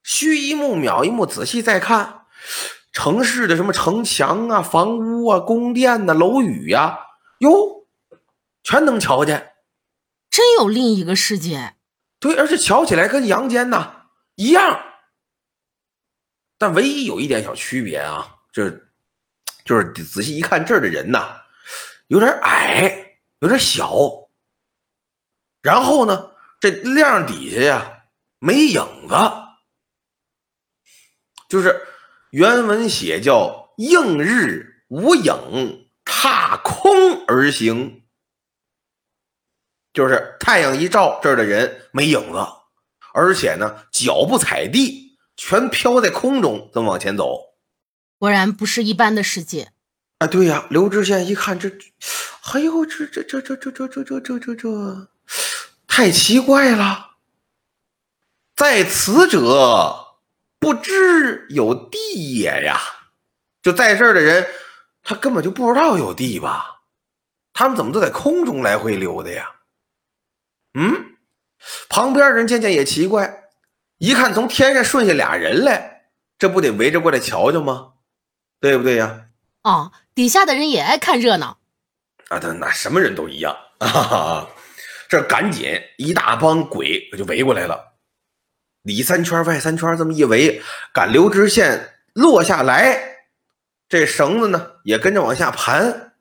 [0.03, 2.27] 虚一目，秒一目，仔细再看，
[2.93, 6.99] 城市的什么城墙啊、房屋啊、宫殿呐、楼宇呀，
[7.39, 7.87] 哟，
[8.65, 9.53] 全能瞧见。
[10.31, 11.77] 真有另一个世界。
[12.19, 14.88] 对，而且瞧起来跟阳间呐一样。
[16.59, 18.93] 但唯一有一点小区别啊，就是
[19.65, 21.41] 就是仔细一看这儿的人呐，
[22.09, 24.29] 有点矮，有点小。
[25.63, 28.03] 然后呢，这亮底下呀
[28.41, 29.15] 没影子，
[31.49, 31.81] 就是
[32.31, 38.03] 原文写叫“映日无影，踏空而行”，
[39.95, 42.39] 就是太阳一照，这儿的人没影子，
[43.13, 45.08] 而且呢脚不踩地。
[45.39, 47.55] 全飘在空中，这么往前走，
[48.19, 49.71] 果然不是一般的世界
[50.19, 50.27] 啊！
[50.27, 51.71] 对呀，刘知县一看这，
[52.53, 55.09] 哎呦，这这这这这这这这这这这，
[55.87, 57.13] 太奇怪了！
[58.57, 60.19] 在此者
[60.59, 62.81] 不知有地也呀，
[63.63, 64.45] 就在这儿的人，
[65.05, 66.83] 他根本就不知道有地吧？
[67.53, 69.49] 他们怎么都在空中来回溜达呀？
[70.75, 71.17] 嗯，
[71.89, 73.48] 旁边人渐渐也奇怪。
[73.99, 76.05] 一看从天上顺下俩人来，
[76.39, 77.93] 这不得围着过来瞧瞧吗？
[78.61, 79.27] 对不对呀？
[79.63, 81.59] 哦，底下的人也爱看热闹。
[82.29, 84.49] 啊，他那什么人都一样 啊。
[85.09, 87.95] 这赶紧一大帮鬼就围过来了，
[88.83, 93.17] 里三圈外三圈，这么一围，赶刘知县落下来，
[93.89, 96.13] 这绳子呢也跟着往下盘，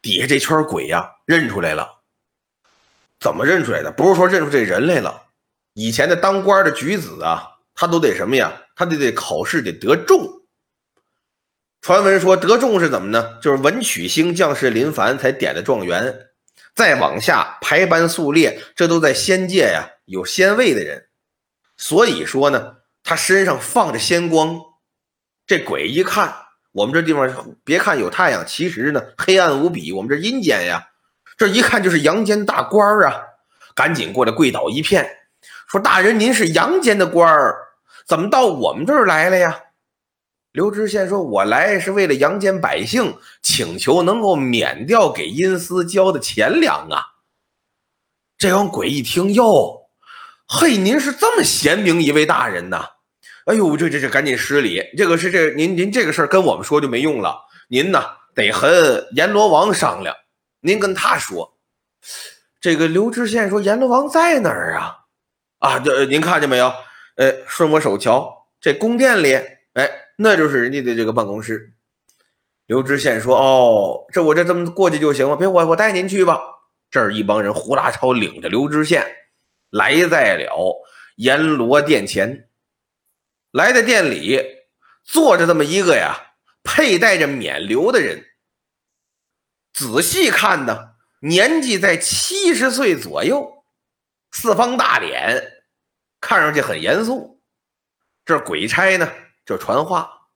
[0.00, 2.00] 底下这圈鬼呀认出来了，
[3.20, 3.92] 怎么认出来的？
[3.92, 5.26] 不是说认出这人来了，
[5.80, 7.42] 以前的当官的举子啊，
[7.74, 8.52] 他都得什么呀？
[8.76, 10.20] 他得得考试得得中。
[11.80, 13.38] 传闻说得中是怎么呢？
[13.40, 16.26] 就是文曲星将士林凡才点的状元。
[16.74, 21.06] 再往下排班肃列，这都在仙界呀，有仙位的人。
[21.78, 24.60] 所以说呢，他身上放着仙光。
[25.46, 26.30] 这鬼一看，
[26.72, 29.92] 我们这地方别看有太阳，其实呢黑暗无比。
[29.92, 30.86] 我们这阴间呀，
[31.38, 33.22] 这一看就是阳间大官啊，
[33.74, 35.10] 赶紧过来跪倒一片，
[35.70, 37.56] 说：“大人，您是阳间的官儿，
[38.04, 39.56] 怎么到我们这儿来了呀？”
[40.50, 47.04] 刘知县说：“我来是为了阳间百姓，请求能够免掉给阴司交的钱粮啊。”
[48.36, 49.88] 这帮鬼一听，哟，
[50.48, 52.84] 嘿，您是这么贤明一位大人呐！
[53.44, 54.82] 哎呦，这这这，赶紧施礼。
[54.96, 58.02] 这个是这您您这个事儿跟我们说就没用了，您呢
[58.34, 60.16] 得和阎罗王商量。
[60.60, 61.56] 您跟他说，
[62.60, 64.96] 这个刘知县说阎罗王在哪儿啊？
[65.60, 66.70] 啊，这您看见没有？
[67.16, 69.34] 哎，顺我手瞧，这宫殿里，
[69.72, 69.88] 哎。
[70.22, 71.72] 那就是人家的这个办公室。
[72.66, 75.34] 刘知县说：“哦，这我这这么过去就行了？
[75.34, 76.38] 别我我带您去吧。”
[76.90, 79.02] 这儿一帮人胡大超领着刘知县
[79.70, 80.84] 来在了
[81.16, 82.50] 阎罗殿前。
[83.50, 84.44] 来的店里
[85.04, 88.26] 坐着这么一个呀，佩戴着冕旒的人。
[89.72, 93.64] 仔细看呢，年纪在七十岁左右，
[94.32, 95.49] 四方大脸，
[96.20, 97.40] 看上去很严肃。
[98.24, 99.10] 这鬼差呢？
[99.44, 100.28] 就传话，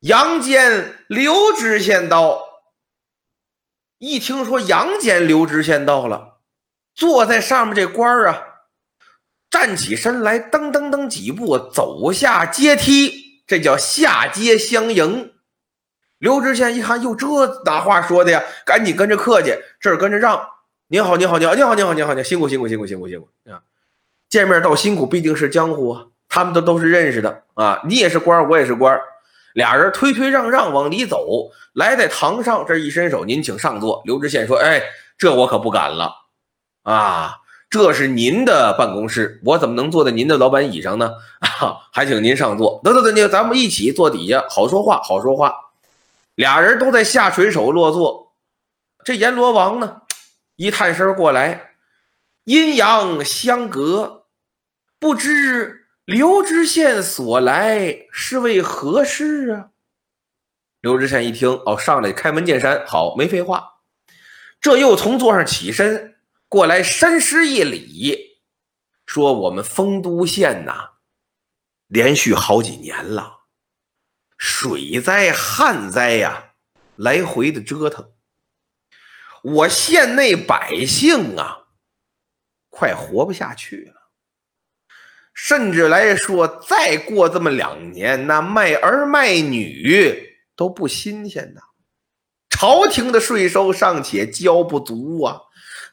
[0.00, 2.42] 阳间刘知县到。
[3.98, 6.40] 一听说阳间刘知县到了，
[6.94, 8.42] 坐在上面这官儿啊，
[9.48, 15.32] 站起身来，噔噔噔几步走下阶梯，这叫下阶相迎。
[16.18, 17.26] 刘知县一看，哟，这
[17.64, 18.42] 哪话说的呀？
[18.66, 20.48] 赶紧跟着客气，这儿跟着让。
[20.88, 23.62] 您好，您好，您好，您好，您好，您好，辛苦，辛苦，辛苦，辛苦，辛苦啊！
[24.32, 26.06] 见面倒辛苦，必定是江湖啊。
[26.26, 28.98] 他们都都是认识的啊，你也是官我也是官
[29.52, 34.00] 俩人推推让让往里走，来在堂上，这一伸手，您请上座。
[34.06, 34.82] 刘知县说：“哎，
[35.18, 36.16] 这我可不敢了
[36.84, 37.36] 啊，
[37.68, 41.12] 这是您的办公室，我怎么能坐在您的老板椅上呢？
[41.40, 42.80] 啊，还请您上座。
[42.82, 45.54] 得得得，咱们一起坐底下，好说话，好说话。
[46.34, 48.32] 俩人都在下垂手落座。
[49.04, 50.00] 这阎罗王呢，
[50.56, 51.72] 一探身过来，
[52.44, 54.21] 阴阳相隔，
[55.02, 55.88] 不知。
[56.04, 59.70] 刘知县所来是为何事啊？
[60.80, 63.80] 刘知县一听，哦，上来开门见山，好，没废话。
[64.60, 68.38] 这又从座上起身过来，深施一礼，
[69.04, 70.90] 说：“我们丰都县呐，
[71.88, 73.40] 连续好几年了，
[74.38, 76.52] 水灾、旱灾呀，
[76.94, 78.12] 来回的折腾，
[79.42, 81.66] 我县内百姓啊，
[82.70, 84.01] 快活不下去了。”
[85.34, 91.60] 甚至来说，再过这么两年，那卖儿卖女都不新鲜呐。
[92.50, 95.40] 朝廷的税收尚且交不足啊，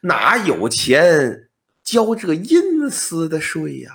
[0.02, 1.48] 哪有钱
[1.82, 3.90] 交这阴司的税呀？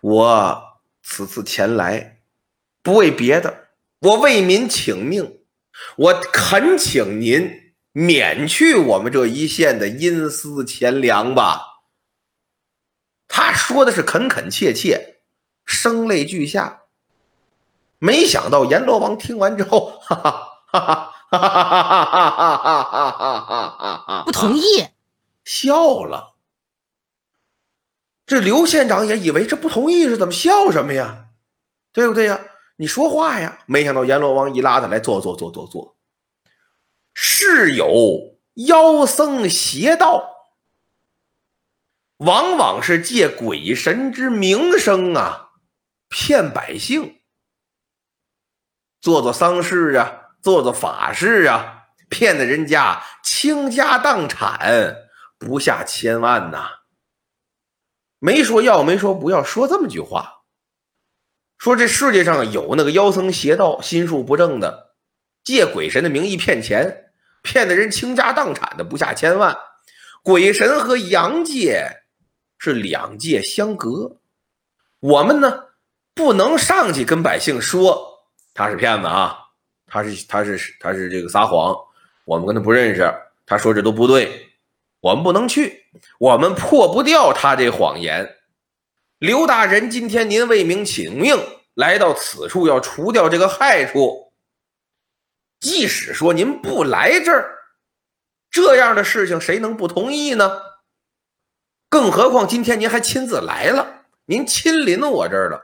[0.00, 0.62] 我
[1.02, 2.20] 此次前来，
[2.82, 3.68] 不为别的，
[4.00, 5.40] 我为民请命，
[5.96, 11.71] 我恳请您免去我们这一县的阴司钱粮吧。
[13.34, 15.20] 他说的是恳恳切切，
[15.64, 16.82] 声泪俱下。
[17.98, 24.88] 没想到阎罗王听完之后，哈哈哈哈哈哈哈哈哈哈哈哈不同意，
[25.44, 26.34] 笑了。
[28.26, 31.28] 这刘县长也以为这不同意是怎么笑什么呀？
[31.90, 32.38] 对不对呀？
[32.76, 33.60] 你说话呀！
[33.64, 35.96] 没想到阎罗王一拉他来坐坐坐坐坐，
[37.14, 38.36] 是有
[38.66, 40.31] 妖僧邪道。
[42.24, 45.50] 往往是借鬼神之名声啊，
[46.08, 47.16] 骗百姓，
[49.00, 54.96] 做做丧事啊，做做法事啊，骗得人家倾家荡产，
[55.36, 56.68] 不下千万呐。
[58.20, 60.42] 没说要，没说不要，说这么句话，
[61.58, 64.94] 说这世界上有那个妖僧邪道、心术不正的，
[65.42, 67.06] 借鬼神的名义骗钱，
[67.42, 69.58] 骗得人倾家荡产的不下千万。
[70.22, 72.01] 鬼神和阳界。
[72.64, 74.18] 是两界相隔，
[75.00, 75.64] 我们呢
[76.14, 78.20] 不能上去跟百姓说
[78.54, 79.36] 他是骗子啊，
[79.86, 81.74] 他是他是他是这个撒谎，
[82.24, 83.12] 我们跟他不认识。
[83.46, 84.48] 他说这都不对，
[85.00, 85.86] 我们不能去，
[86.20, 88.36] 我们破不掉他这谎言。
[89.18, 91.36] 刘大人，今天您为民请命
[91.74, 94.32] 来到此处，要除掉这个害处。
[95.58, 97.58] 即使说您不来这儿，
[98.52, 100.71] 这样的事情谁能不同意呢？
[101.92, 103.86] 更何况今天您还亲自来了，
[104.24, 105.60] 您亲临我这儿了，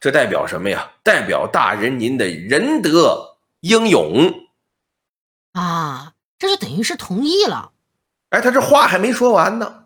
[0.00, 0.90] 这代表什么呀？
[1.04, 4.34] 代表大人您的仁德英勇
[5.52, 6.14] 啊！
[6.40, 7.70] 这就等于是同意了。
[8.30, 9.84] 哎，他这话还没说完呢，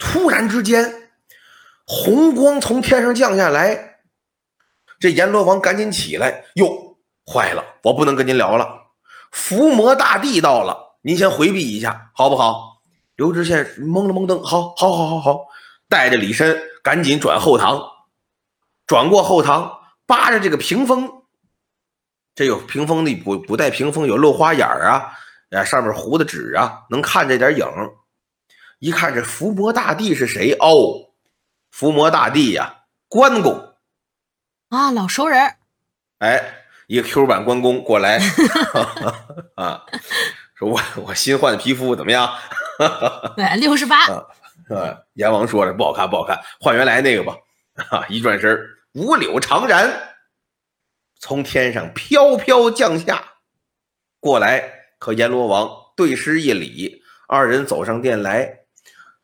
[0.00, 1.12] 突然之间，
[1.86, 4.00] 红光从天上降下来，
[4.98, 6.98] 这阎罗王赶紧起来，哟，
[7.32, 8.88] 坏了，我不能跟您聊了。
[9.30, 12.75] 伏魔大帝到了，您先回避一下，好不好？
[13.16, 15.46] 刘知县懵了懵登，好，好，好，好，好，
[15.88, 17.82] 带着李绅赶紧转后堂，
[18.86, 21.22] 转过后堂，扒着这个屏风，
[22.34, 25.12] 这有屏风的不不带屏风有漏花眼儿啊。
[25.50, 27.66] 哎，上面糊的纸啊，能看这点影
[28.80, 30.52] 一看这伏魔大帝是谁？
[30.60, 31.12] 哦，
[31.70, 33.76] 伏魔大帝呀，关公
[34.68, 35.54] 啊，老熟人。
[36.18, 36.42] 哎，
[36.88, 38.20] 一个 Q 版关公过来
[39.56, 39.86] 啊，
[40.58, 42.32] 说我 我新换的皮肤怎么样？
[43.36, 44.06] 对，六十八。
[44.06, 44.26] 啊，
[45.14, 47.36] 阎王说了不好看，不好看，换原来那个吧。
[47.90, 48.58] 啊，一转身，
[48.94, 49.90] 五柳长髯
[51.20, 53.22] 从天上飘飘降下，
[54.18, 54.72] 过来。
[54.98, 58.60] 和阎罗王对视一礼，二人走上殿来，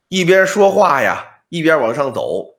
[0.08, 2.58] 一边说话呀，一边往上走，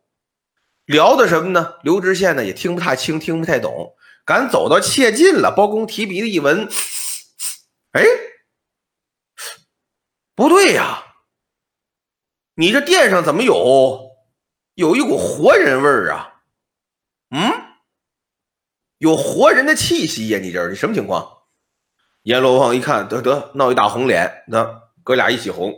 [0.85, 1.75] 聊的什么呢？
[1.83, 3.95] 刘知县呢也听不太清，听不太懂。
[4.25, 6.67] 赶走到切近了，包公提鼻子一闻，
[7.91, 8.03] 哎，
[10.35, 11.03] 不对呀，
[12.55, 14.11] 你这殿上怎么有
[14.73, 16.41] 有一股活人味儿啊？
[17.29, 17.51] 嗯，
[18.97, 20.39] 有活人的气息呀？
[20.39, 21.29] 你这是什么情况？
[22.23, 25.71] 阎罗王一看，得得闹一大红脸，那哥俩一起红，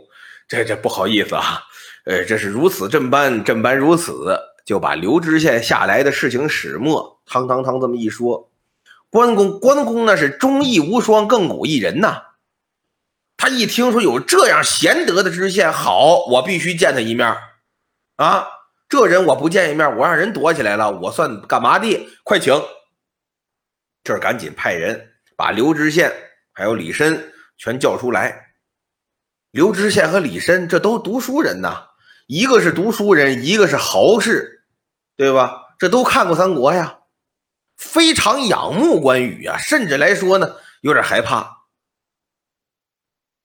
[0.48, 1.62] 这这不好意思啊，
[2.06, 8.50] 呃，这是如此这般，这般如此，就把刘知县下来的事情始末，堂堂堂这么一说。
[9.10, 12.22] 关公，关公那是忠义无双，亘古一人呐。
[13.36, 17.36] 他一听说有这样贤德的知县，好，我必须见他一面
[18.16, 18.46] 啊！
[18.88, 22.08] 这人我不见一面，我让人躲起来了，我算干嘛的？
[22.24, 22.54] 快请！
[24.04, 26.12] 这儿赶紧派人把刘知县。
[26.52, 27.20] 还有李绅
[27.58, 28.52] 全叫出来，
[29.50, 31.88] 刘知县和李绅这都读书人呐，
[32.26, 34.64] 一个是读书人，一个是豪士，
[35.18, 35.74] 对吧？
[35.78, 37.00] 这都看过三国呀，
[37.76, 41.55] 非常仰慕关羽啊，甚至来说呢，有点害怕。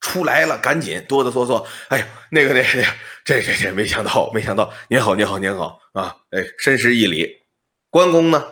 [0.01, 2.83] 出来了，赶紧哆哆嗦嗦，哎呦，那个那个，
[3.23, 6.17] 这这这，没想到，没想到，您好，您好，您好啊！
[6.31, 7.43] 哎，深施一礼。
[7.89, 8.43] 关公呢？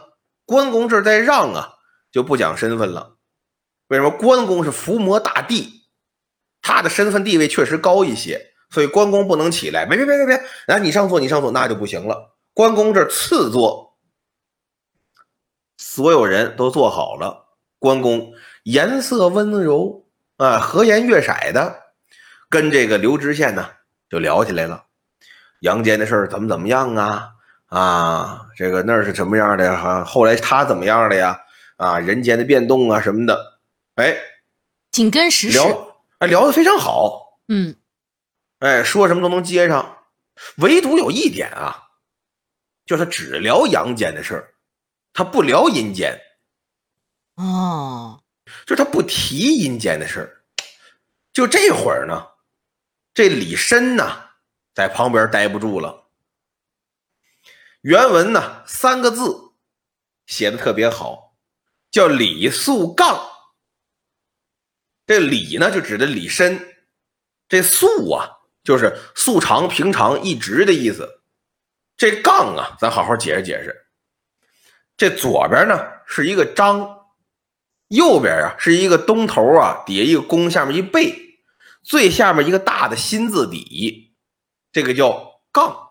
[0.45, 1.74] 关公这在让啊，
[2.12, 3.18] 就不讲身份了。
[3.88, 5.84] 为什么关公是伏魔大帝？
[6.62, 9.86] 他的身份地位确实高一些，所以关公不能起来。
[9.86, 12.38] 别别别别别，来你上座，你上座，那就不行了。
[12.54, 13.97] 关公这次坐，
[15.78, 17.58] 所有人都坐好了。
[17.80, 18.34] 关公
[18.64, 20.09] 颜色温柔
[20.40, 21.82] 啊，和颜悦色的，
[22.50, 23.70] 跟这个刘知县呢
[24.10, 24.86] 就聊起来了。
[25.60, 27.32] 杨坚的事儿怎么怎么样啊？
[27.66, 29.76] 啊，这个那儿是什么样的呀？
[29.76, 31.38] 哈，后来他怎么样了呀？
[31.76, 33.60] 啊，人间的变动啊什么的。
[33.96, 34.18] 哎，
[34.92, 37.38] 紧跟时事聊，哎，聊得非常好。
[37.50, 37.76] 嗯，
[38.60, 39.98] 哎，说什么都能接上，
[40.60, 41.90] 唯独有一点啊，
[42.86, 44.54] 就他只聊阳间的事儿，
[45.12, 46.18] 他不聊阴间。
[47.36, 48.22] 哦，
[48.66, 50.43] 就他不提阴间的事儿。
[51.34, 52.28] 就这会儿呢，
[53.14, 54.24] 这李绅呢
[54.74, 56.08] 在旁边待不住了。
[57.82, 59.52] 原文呢三个字
[60.26, 61.36] 写的特别好，
[61.91, 63.26] 叫李素杠。
[65.06, 66.60] 这李呢，就指的李绅；
[67.47, 68.30] 这素啊，
[68.64, 71.24] 就是素常、平常、一直的意思。
[71.97, 73.88] 这杠啊，咱好好解释解释。
[74.95, 76.99] 这左边呢是一个张，
[77.90, 81.14] 右边啊是一个东头啊，底下一个弓，下面一背，
[81.84, 84.14] 最下面一个大的心字底，
[84.72, 85.90] 这个叫杠。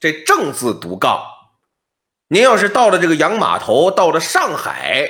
[0.00, 1.24] 这正字读杠。
[2.28, 5.08] 您要是到了这个洋码头，到了上海，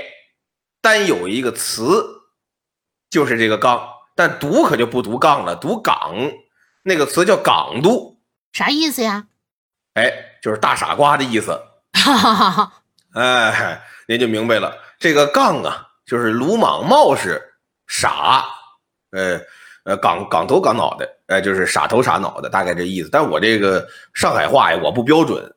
[0.81, 2.23] 单有一个词。
[3.09, 6.15] 就是这个杠，但读可就不读杠了，读港。
[6.83, 8.19] 那个词叫港都，
[8.53, 9.27] 啥意思呀？
[9.95, 10.11] 哎，
[10.43, 11.53] 就是大傻瓜的意思。
[11.93, 12.73] 哈哈哈哈
[13.15, 14.77] 哎，您就明白了。
[15.03, 17.43] 这个杠啊，就是鲁莽冒失、
[17.89, 18.45] 傻，
[19.11, 19.41] 呃
[19.83, 23.09] 呃，港港头港脑袋，哎，就是傻头傻脑的，大概这意思。
[23.11, 23.85] 但我这个
[24.15, 25.57] 上海话呀，我不标准。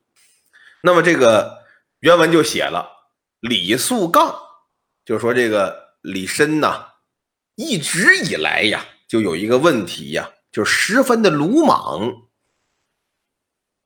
[0.82, 1.60] 那么这个
[2.00, 2.89] 原文就写了
[3.39, 4.36] 李素杠，
[5.06, 6.93] 就说这个李申呐。
[7.54, 12.24] 一直以来呀，就有一个问题呀，就十分的鲁莽。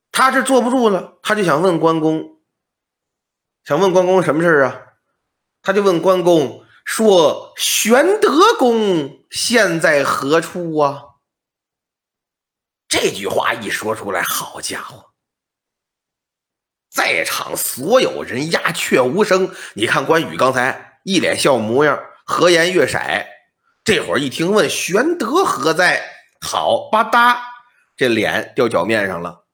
[0.10, 2.40] 他这坐不住了，他就想问关公，
[3.66, 4.86] 想问关公什么事啊？
[5.62, 11.04] 他就问关公说：“玄德公现在何处啊？”
[12.88, 15.12] 这句话一说出来，好家伙，
[16.90, 19.54] 在场所有人鸦雀无声。
[19.76, 23.00] 你看关羽刚才一脸笑模样，和颜悦色，
[23.84, 26.04] 这会儿一听问玄德何在，
[26.42, 27.38] 好吧嗒，
[27.96, 29.46] 这脸掉脚面上了。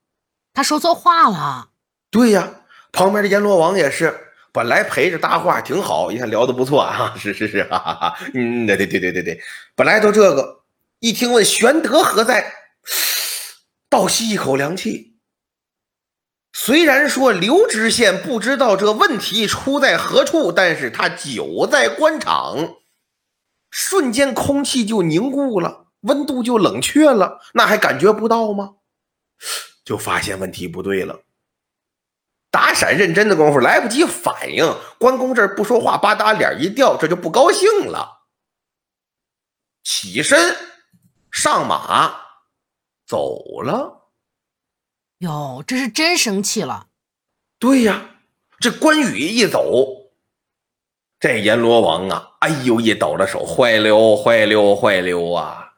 [0.53, 1.72] 他说错话了。
[2.10, 2.62] 对呀，
[2.93, 4.24] 旁边的阎罗王也是，
[4.56, 8.18] 本来陪着搭话挺好，一看聊的不错啊， 是是是，哈哈哈。
[8.34, 9.41] 嗯，对对对对对对，
[9.76, 10.62] 本来都这个，
[10.99, 12.53] 一听问玄德何在。
[13.89, 15.18] 倒吸一口凉气。
[16.53, 22.76] 虽然说刘知县不知道这问题出在何处，但是他久在官场，
[23.70, 28.76] 瞬间空气就凝固了，温度就冷却了，那还感觉不到吗？
[29.84, 31.24] 就发现问题不对了。
[32.56, 34.64] 打闪认真的功夫，来不及反应，
[34.97, 38.22] 关公这儿不说话，吧嗒脸一掉，这就不高兴了，
[39.84, 40.56] 起身
[41.30, 42.22] 上马。
[43.06, 44.10] 走了，
[45.18, 46.88] 哟，这是真生气了。
[47.60, 48.22] 对呀，
[48.62, 50.14] 这关羽一走，
[51.20, 55.74] 这阎罗王啊，哎呦，一抖了手，坏溜，坏溜，坏溜啊！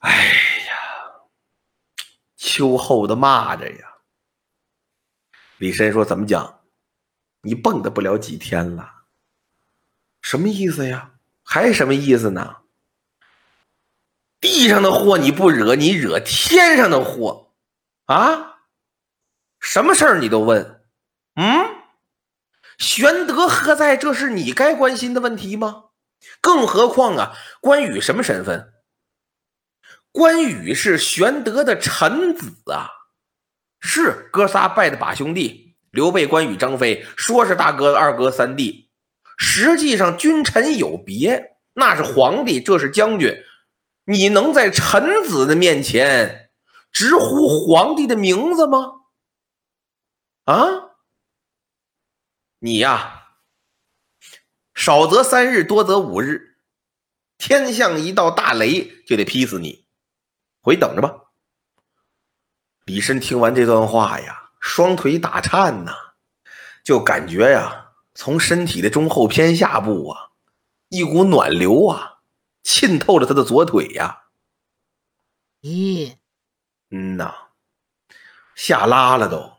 [0.00, 0.24] 哎
[0.66, 0.74] 呀，
[2.38, 3.87] 秋后的蚂蚱呀！
[5.58, 6.60] 李申说：“怎么讲？
[7.42, 8.88] 你蹦跶不了几天了？
[10.20, 11.12] 什么意思呀？
[11.42, 12.56] 还什么意思呢？”
[14.40, 17.52] 地上的祸你不惹，你惹天上的祸，
[18.06, 18.58] 啊？
[19.58, 20.80] 什么事儿你都问？
[21.34, 21.66] 嗯？
[22.78, 23.96] 玄德何在？
[23.96, 25.86] 这是你该关心的问题吗？
[26.40, 28.72] 更何况啊，关羽什么身份？
[30.12, 32.90] 关羽是玄德的臣子啊，
[33.80, 38.90] 是哥仨拜的把兄弟，刘备、关羽、张飞，说是大哥、二哥、三弟，
[39.36, 43.42] 实际上君臣有别，那是皇帝，这是将军。
[44.04, 46.50] 你能在臣子的面前
[46.90, 49.02] 直呼皇帝的名字吗？
[50.44, 50.56] 啊，
[52.58, 53.26] 你呀，
[54.74, 56.56] 少则三日，多则五日，
[57.36, 59.86] 天降一道大雷就得劈死你，
[60.62, 61.27] 回等着吧。
[62.88, 65.92] 李绅听完这段话呀，双腿打颤呐，
[66.82, 70.30] 就感觉呀，从身体的中后偏下部啊，
[70.88, 72.14] 一股暖流啊。
[72.62, 74.24] 浸透了他的左腿呀！
[75.62, 76.16] 咦，
[76.90, 77.34] 嗯呐，
[78.54, 79.52] 吓拉了都。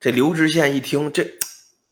[0.00, 1.22] 这刘知县一听这，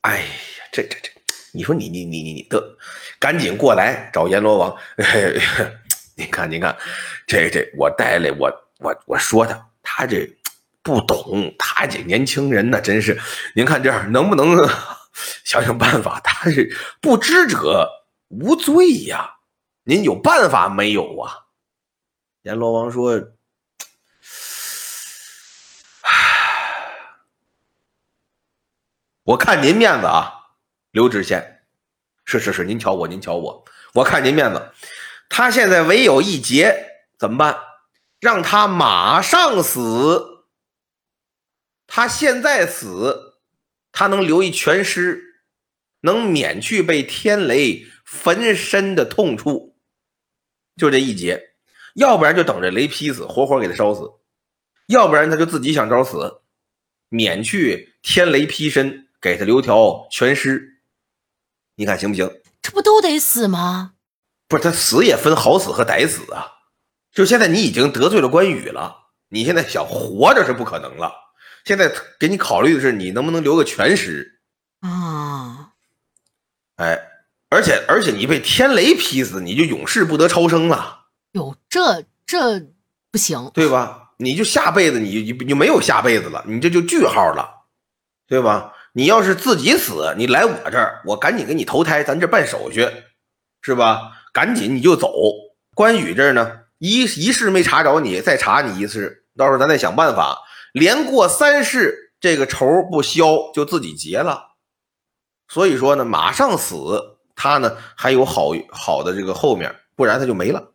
[0.02, 0.24] 哎呀，
[0.72, 1.10] 这这这，
[1.52, 2.78] 你说你你你你你得
[3.18, 4.76] 赶紧过来找阎罗王。
[6.16, 6.74] 您看您看，
[7.26, 10.26] 这这我带来我我我说他，他这
[10.82, 13.20] 不懂，他这年轻人呢，真是。
[13.54, 14.56] 您看这样能不能
[15.44, 16.18] 想想办法？
[16.24, 17.86] 他是不知者
[18.28, 19.36] 无罪呀。
[19.84, 21.44] 您有办法没有啊？
[22.42, 23.20] 阎罗王说
[29.24, 30.32] ：“我看您面子啊，
[30.90, 31.64] 刘知县，
[32.24, 33.62] 是是是，您瞧我，您瞧我，
[33.92, 34.72] 我看您面子。
[35.28, 37.71] 他现在唯有一劫，怎么办？
[38.22, 40.44] 让他马上死。
[41.88, 43.40] 他现在死，
[43.90, 45.42] 他能留一全尸，
[46.02, 49.76] 能免去被天雷焚身的痛处。”
[50.78, 51.56] 就这一劫，
[51.96, 54.20] 要不然就等着雷劈死，活活给他烧死；
[54.86, 56.42] 要不然他就自己想招死，
[57.08, 60.80] 免去天雷劈身，给他留条全尸。
[61.74, 62.40] 你看行不行？
[62.62, 63.94] 这不都得死吗？
[64.46, 66.61] 不是他死也分好死和歹死啊！
[67.12, 68.96] 就现在你已经得罪了关羽了，
[69.28, 71.12] 你现在想活着是不可能了。
[71.64, 74.40] 现在给你考虑的是你能不能留个全尸
[74.80, 75.70] 啊？
[76.76, 77.08] 哎。
[77.50, 81.00] 而且而且你被天雷劈死，你就永世不得超生了。
[81.32, 82.58] 哟，这这
[83.10, 84.12] 不行，对吧？
[84.16, 87.46] 你就下辈子你你就没有下辈子了，你这就句号了，
[88.26, 88.72] 对吧？
[88.94, 92.88] 你要是自己死，你来我这儿，我赶紧给你投胎，咱这办手续，
[93.60, 94.12] 是吧？
[94.32, 95.12] 赶紧你就走。
[95.74, 100.40] 关羽这儿呢，一一世没查着你，再查你一次，到时候咱再想办法，
[100.72, 104.48] 连过三世，这个仇不消，就自己结了。
[105.46, 107.18] 所以说呢，马上死。
[107.34, 110.72] 他呢还有好好的这个后面，不然他就没了。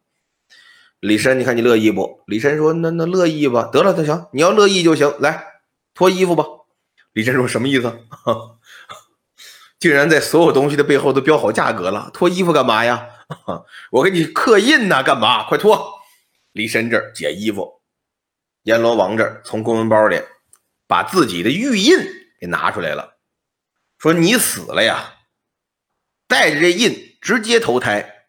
[1.01, 2.21] 李深，你看你乐意不？
[2.25, 5.13] 李深说：“那那乐意吧，得了，那行，你要乐意就行。
[5.19, 5.45] 来
[5.93, 6.45] 脱衣服吧。”
[7.13, 7.99] 李申说：“什么意思？
[9.77, 13.05] 竟然在所有东西的背后都标好价格了，脱衣服干嘛呀？
[13.91, 15.43] 我给你刻印呢，干嘛？
[15.43, 15.96] 快脱！
[16.57, 17.81] 离身这儿解衣服，
[18.63, 20.21] 阎罗王这儿从公文包里
[20.87, 21.97] 把自己的玉印
[22.41, 23.17] 给拿出来了，
[23.99, 25.13] 说你死了呀，
[26.27, 28.25] 带着这印直接投胎，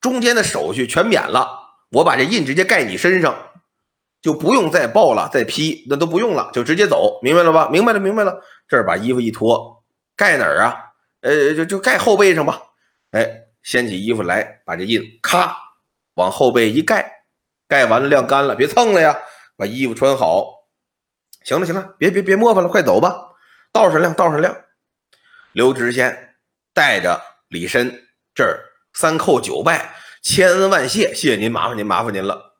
[0.00, 1.48] 中间的手续全免了，
[1.92, 3.52] 我把这印直接盖你身上，
[4.20, 7.68] 就不用再报了，再批那都不用了，就直接走，明白了吧？
[7.70, 8.42] 明白了，明白了。
[8.66, 9.84] 这儿把衣服一脱，
[10.16, 10.76] 盖哪儿啊？
[11.20, 12.60] 呃，就就盖后背上吧。
[13.12, 13.26] 哎，
[13.62, 15.56] 掀起衣服来，把这印咔
[16.14, 17.17] 往后背一盖，
[17.68, 19.16] 盖完了晾干了，别蹭了呀。
[19.56, 20.68] 把衣服穿好，
[21.42, 23.16] 行了行了，别别别磨蹭了，快走吧。
[23.72, 24.56] 道上晾，道上晾。
[25.50, 26.36] 刘知县
[26.72, 27.92] 带着李绅
[28.34, 28.60] 这儿
[28.92, 32.54] 三叩九拜，千恩万谢，谢谢您，麻烦您，麻烦您了。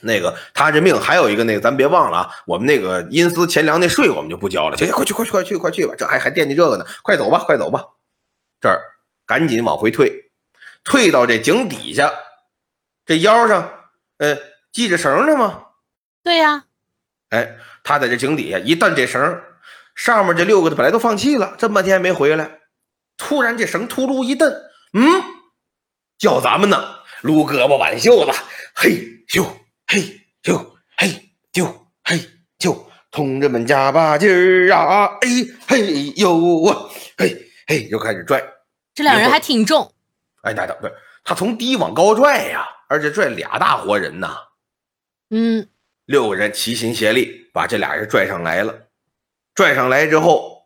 [0.00, 4.76] 那个他这命还有一个那个，咱别忘了啊，我们那个阴司钱粮那税我们就不交了。
[4.78, 7.84] 行行，快去快去快去快去吧，这还还惦记这个呢，快走吧快走吧。
[8.58, 8.80] 这儿
[9.26, 10.30] 赶紧往回退，
[10.82, 12.10] 退到这井底下，
[13.04, 13.77] 这腰上，
[14.18, 14.36] 呃，
[14.72, 15.64] 系着绳呢吗？
[16.22, 16.64] 对呀。
[17.30, 19.40] 哎，他在这井底下一蹬这绳，
[19.94, 22.60] 上面这六个本来都放弃了，这么半天没回来，
[23.16, 24.50] 突然这绳突噜一蹬，
[24.92, 25.22] 嗯，
[26.18, 28.32] 叫咱们呢，撸胳膊挽袖子，
[28.74, 28.90] 嘿
[29.28, 29.46] 咻
[29.86, 30.64] 嘿咻
[30.96, 32.20] 嘿咻嘿
[32.58, 32.78] 咻，
[33.10, 35.28] 同志们加把劲儿啊，哎
[35.66, 37.44] 嘿呦啊，嘿。
[37.70, 38.42] 嘿，又开始拽，
[38.94, 39.92] 这两人还挺重。
[40.40, 44.36] 哎，那倒不是，他从低往高拽呀，而且拽俩大活人呐。
[45.30, 45.68] 嗯，
[46.06, 48.74] 六个人齐心协力把这俩人拽上来了。
[49.54, 50.62] 拽上来之后，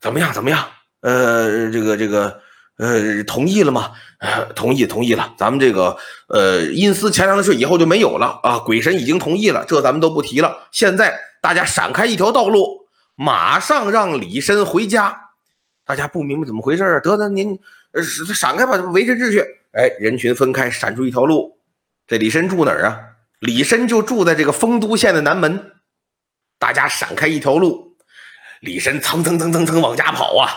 [0.00, 0.32] 怎么样？
[0.32, 0.68] 怎么样？
[1.00, 2.40] 呃，这个这个，
[2.78, 3.92] 呃，同意了吗？
[4.54, 5.34] 同意，同意了。
[5.36, 5.96] 咱们这个，
[6.28, 8.58] 呃，阴司钱粮的税以后就没有了啊。
[8.60, 10.68] 鬼神已经同意了，这咱们都不提了。
[10.70, 15.30] 现在大家闪开一条道路，马上让李绅回家。
[15.84, 17.00] 大家不明白怎么回事啊？
[17.00, 17.58] 得得，您
[17.92, 19.44] 呃闪开吧，维持秩序。
[19.72, 21.58] 哎，人群分开，闪出一条路。
[22.06, 23.00] 这李绅住哪儿啊？
[23.40, 25.72] 李绅就住在这个丰都县的南门。
[26.58, 27.96] 大家闪开一条路，
[28.60, 30.48] 李绅蹭蹭蹭蹭蹭往家跑啊！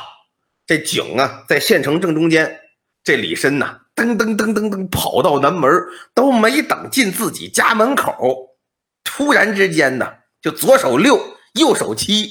[0.68, 2.61] 这井啊，在县城正中间。
[3.03, 5.72] 这李绅呐，噔噔噔噔噔跑到南门，
[6.13, 8.57] 都没等进自己家门口，
[9.03, 10.11] 突然之间呢，
[10.41, 12.30] 就左手六，右手七，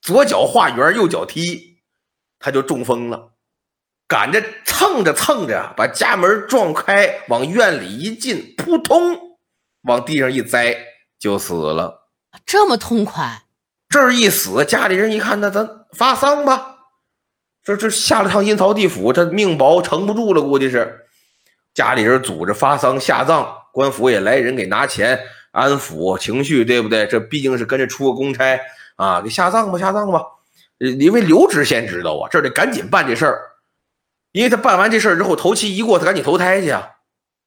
[0.00, 1.80] 左脚画圆，右脚踢。
[2.38, 3.32] 他就中风了，
[4.10, 9.16] 赶着蹭着蹭着，把家门撞开，往院里一进，扑通，
[9.82, 10.76] 往地上一栽，
[11.16, 12.08] 就死了。
[12.44, 13.44] 这么痛快，
[13.88, 16.78] 这儿一死，家里人一看，那咱发丧吧。
[17.62, 21.06] 这这下了趟阴曹地府，这命薄撑不住了，估计是
[21.72, 25.20] 家里人组织发丧下葬，官府也来人给拿钱
[25.52, 27.06] 安抚情绪，对不对？
[27.06, 28.58] 这毕竟是跟着出个公差
[28.96, 30.20] 啊，给下葬吧，下葬吧。
[30.78, 33.49] 因为刘知县知道啊，这得赶紧办这事儿，
[34.32, 36.88] 因为他办完这事儿之后，头七一过，他赶紧投胎去啊。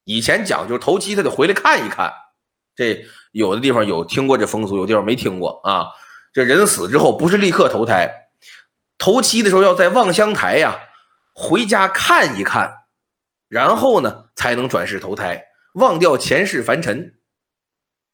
[0.03, 2.11] 以前讲究头七，他得回来看一看。
[2.75, 5.87] 这有的地方有听过这风俗，有地方没听过啊。
[6.33, 8.09] 这人死之后不是立刻投胎，
[8.97, 10.77] 头七的时候要在望乡台呀
[11.33, 12.85] 回家看一看，
[13.47, 17.15] 然后呢才能转世投胎，忘掉前世凡尘。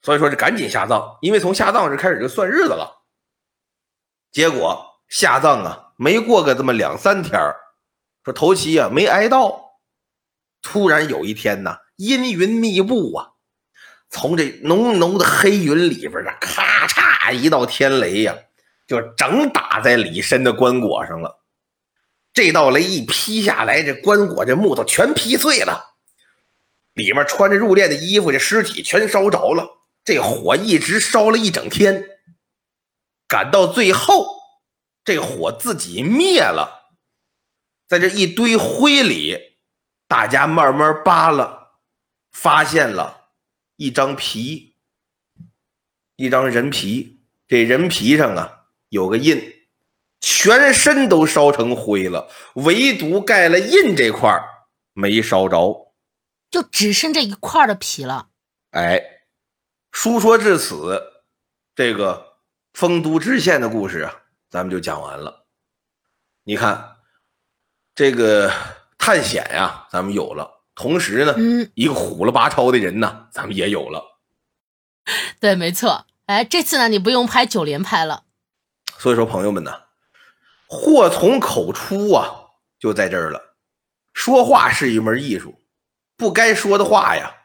[0.02, 3.04] 所以说，是赶紧下葬，因为从下葬这开始就算日子了。
[4.32, 4.86] 结果。
[5.10, 7.42] 下葬啊，没过个这么两三天
[8.24, 9.80] 说头七呀没挨到，
[10.62, 13.30] 突然有一天呐，阴云密布啊，
[14.10, 18.36] 从这浓浓的黑云里边啊，咔嚓一道天雷呀，
[18.88, 21.40] 就整打在李申的棺椁上了。
[22.34, 25.96] 这道雷一劈下来，这棺椁这木头全劈碎了，
[26.94, 29.68] 里面穿着入殓的衣服，这尸体全烧着了。
[30.04, 32.04] 这火一直烧了一整天，
[33.28, 34.40] 赶到最后。
[35.06, 36.79] 这火自己灭了，
[37.90, 39.58] 在这一堆灰里，
[40.08, 41.72] 大家慢慢扒拉，
[42.32, 43.32] 发现了
[43.78, 44.76] 一张皮，
[46.16, 47.24] 一张人皮。
[47.48, 49.42] 这人皮上啊有个印，
[50.22, 54.40] 全身都烧成灰了，唯独盖了印这块
[54.94, 55.96] 没烧着，
[56.52, 58.30] 就只剩这一块的皮了。
[58.70, 59.04] 哎，
[59.92, 61.24] 书说至此，
[61.74, 62.38] 这个
[62.74, 64.22] 丰都知县的故事啊。
[64.48, 65.48] 咱们就讲完了。
[66.44, 66.98] 你看，
[68.00, 68.50] 这个
[68.98, 71.36] 探险呀，咱们有了；同时呢，
[71.74, 74.22] 一个虎了八超的人呢，咱们也有了。
[75.42, 76.08] 对，没错。
[76.28, 78.24] 哎，这次呢，你不用拍九连拍了。
[78.98, 79.82] 所以说，朋友们呢，
[80.66, 82.32] 祸从口出啊，
[82.80, 83.58] 就在这儿了。
[84.14, 85.62] 说话是一门艺术，
[86.16, 87.36] 不该说的话呀，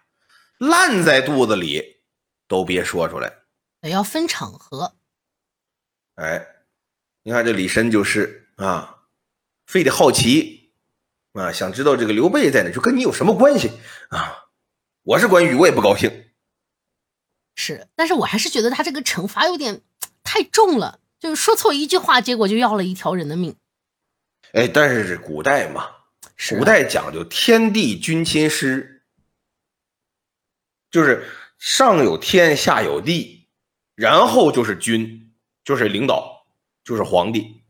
[0.58, 1.82] 烂在肚子里
[2.46, 3.40] 都别说出来。
[3.80, 4.94] 得要分场合。
[6.14, 6.46] 哎。
[7.24, 8.93] 你看这李申就是啊，
[9.66, 10.72] 非得好奇
[11.32, 13.72] 啊，想知道这个刘备在哪，就跟你有什么关系
[14.10, 14.50] 啊？
[15.02, 16.30] 我是关羽，我也不高兴。
[17.56, 19.82] 是，但是我还是觉得他这个惩罚有点
[20.22, 23.56] 太重了，就是说错一句话，结果就要了一条人的命。
[24.52, 25.90] 哎，但是古代嘛，
[26.36, 29.02] 是古代讲究天地君亲师，
[30.90, 31.26] 就是
[31.58, 33.48] 上有天，下有地，
[33.94, 35.34] 然后就是君，
[35.64, 36.46] 就是领导，
[36.84, 37.63] 就是皇帝。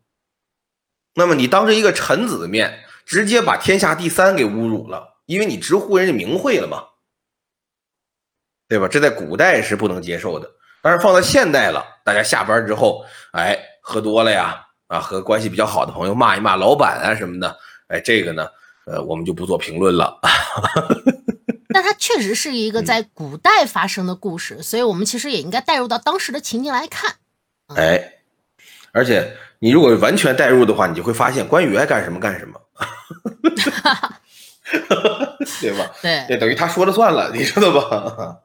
[1.15, 6.85] 那么你当着一个臣子的面，直接把天下第三给侮辱了，因为你直呼人家名讳了嘛，
[8.69, 8.89] 对吧？
[8.89, 10.51] 这在古代是不能接受的，
[10.83, 17.57] 但是放到现代了，大家下班之后，哎，喝多了呀，啊，和关系比较好的朋友骂一骂老板啊什么的，
[17.89, 18.49] 哎，这个呢，
[18.87, 20.19] 呃，我们就不做评论了。
[21.75, 27.17] 但它确实是一个嗯在古代发生的故事，所以我们其实也应该带入到当时的情境来看。
[27.75, 28.13] 哎，
[28.95, 32.61] 而且你如果完全代入的话，你就会发现关羽爱干什么干什么，
[35.61, 35.91] 对吧？
[36.01, 38.39] 对，这等于他说了算了，你知道吧？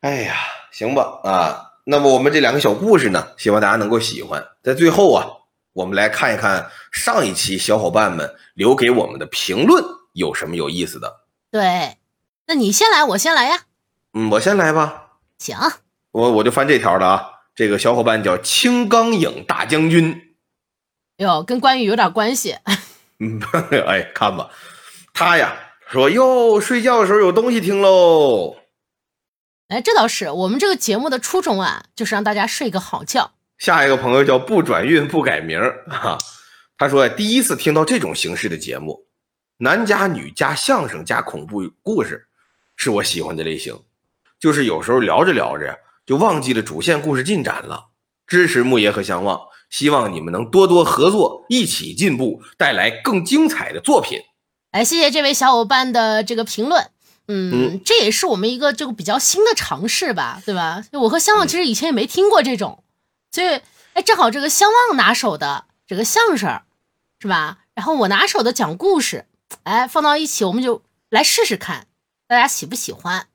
[0.00, 0.34] 哎呀，
[0.72, 4.44] 行吧啊，那么我们这两个小故事呢，希望大家能够喜欢。
[4.64, 5.26] 在最后啊，
[5.72, 9.82] 我们来看一看上一期小伙伴们留给我们的评论
[10.12, 11.20] 有什么有意思的。
[11.52, 11.98] 对，
[12.46, 13.60] 那你先来，我先来呀。
[14.12, 15.56] 嗯，我先来吧，行，
[16.10, 17.30] 我我就翻这条了啊。
[17.54, 20.34] 这个小伙伴叫青钢影大将军，
[21.18, 22.56] 哟，跟关羽有点关系。
[23.20, 23.40] 嗯，
[23.86, 24.50] 哎，看吧，
[25.12, 28.56] 他呀说哟，睡觉的时候有东西听喽。
[29.68, 33.32] 哎，这倒是，我们这个节目的初衷啊，就是让大家睡个好觉。
[33.58, 36.18] 下一个朋友叫不转运不改名儿哈，
[36.76, 39.06] 他说第一次听到这种形式的节目，
[39.58, 42.26] 男加女加相声加恐怖故事，
[42.74, 43.80] 是我喜欢的类型。
[44.40, 47.90] 就是有时候聊着聊着就忘记了主线故事进展了。
[48.26, 54.20] 支持木爷和相望，希望你们能多多合作，一起进步，带来更精彩的作品。
[54.70, 56.90] 哎，谢谢这位小伙伴的这个评论。
[57.28, 60.84] 嗯，嗯这也是我们一个这个比较新的尝试吧，对吧？
[60.92, 62.82] 我和相望其实以前也没听过这种，
[63.30, 63.60] 所以
[63.92, 66.60] 哎，正好这个相望拿手的这个相声，
[67.20, 67.58] 是吧？
[67.74, 69.26] 然后我拿手的讲故事，
[69.64, 71.86] 哎，放到一起，我们就来试试看，
[72.26, 73.26] 大家喜不喜欢？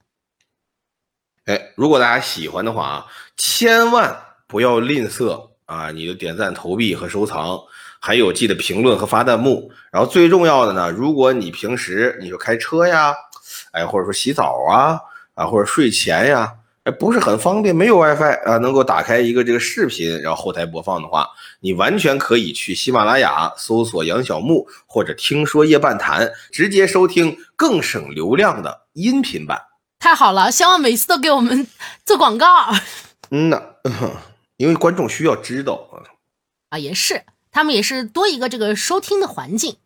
[1.50, 7.60] 哎，如果大家喜欢的话啊，千万不要吝啬啊，你的点赞、投币和收藏，
[8.00, 9.72] 还有记得评论和发弹幕。
[9.92, 13.16] 然后最重要的呢，如果你平时你说开车呀，
[13.72, 15.00] 哎，或者说洗澡啊，
[15.34, 21.28] 啊，或者睡前呀，哎，不是很方便，没有 WiFi 啊，能够打开一个这个视频，然后后台播放的话，
[21.62, 29.60] 你完全可以去喜马拉雅搜索杨小木或者听说夜半谈，直接收听更省流量的音频版。
[30.00, 31.68] 太好了，希望每次都给我们
[32.06, 32.74] 做广告
[33.32, 33.62] 嗯呐，
[34.58, 36.02] 因为观众需要知道啊，
[36.70, 39.78] 啊，也是，他们也是多一个这个收听的环境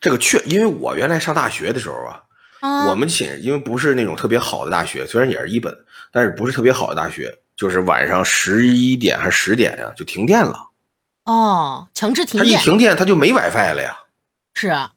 [0.00, 2.22] 这个确，因为我原来上大学的时候啊，
[2.60, 2.86] 啊。
[2.90, 5.76] 我们寝因为不是那种特别好的大学，虽然也是一本，
[6.12, 10.68] 但是不是特别好的大学，就是晚上十一点还是十点呀、就停电了。
[11.24, 13.98] 哦，强制停他一停电，他就没 WiFi 了呀，
[14.54, 14.92] 是啊，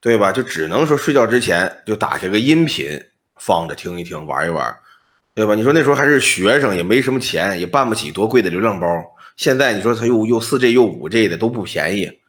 [0.00, 0.30] 对吧？
[0.30, 3.04] 就只能说睡觉之前就打开个音频
[3.36, 4.76] 放着听一听，玩一玩，
[5.34, 5.54] 对吧？
[5.54, 8.86] 你说那时候还是学生，也没什么钱，也办不起多贵的流量包。
[9.36, 12.20] 现在你说它又又四 G 又五 G 的都不便宜，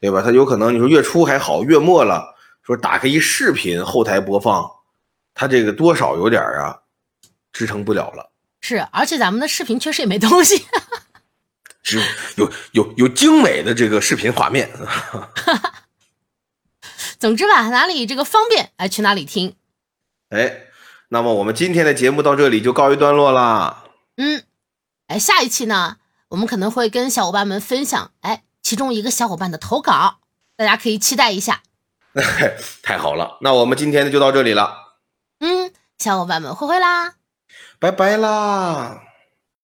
[0.00, 0.20] 对吧？
[0.22, 4.70] 它有可能你说月初还好，月末了，说打开一视频后台播放，
[5.34, 6.78] 它这个多少有点儿啊，
[7.52, 8.30] 支撑不了了。
[8.60, 10.66] 是，而且咱们的视频确实也没东西。
[11.82, 11.98] 只
[12.36, 14.68] 有有有精美的这个视频画面，
[17.18, 19.56] 总之吧，哪里这个方便，哎，去哪里听。
[20.30, 20.62] 哎，
[21.08, 23.84] 那么我们今天的节目到这里就告一段落啦。
[24.16, 24.44] 嗯，
[25.08, 25.96] 哎，下一期呢，
[26.28, 30.20] 我们可能会跟小伙伴们分享，哎，其中一个小伙伴的投稿，
[30.56, 31.62] 大家可以期待一下。
[32.82, 34.98] 太好了，那我们今天的就到这里了，
[35.40, 37.14] 嗯，小伙伴们，挥挥啦。
[37.78, 39.09] 拜拜啦。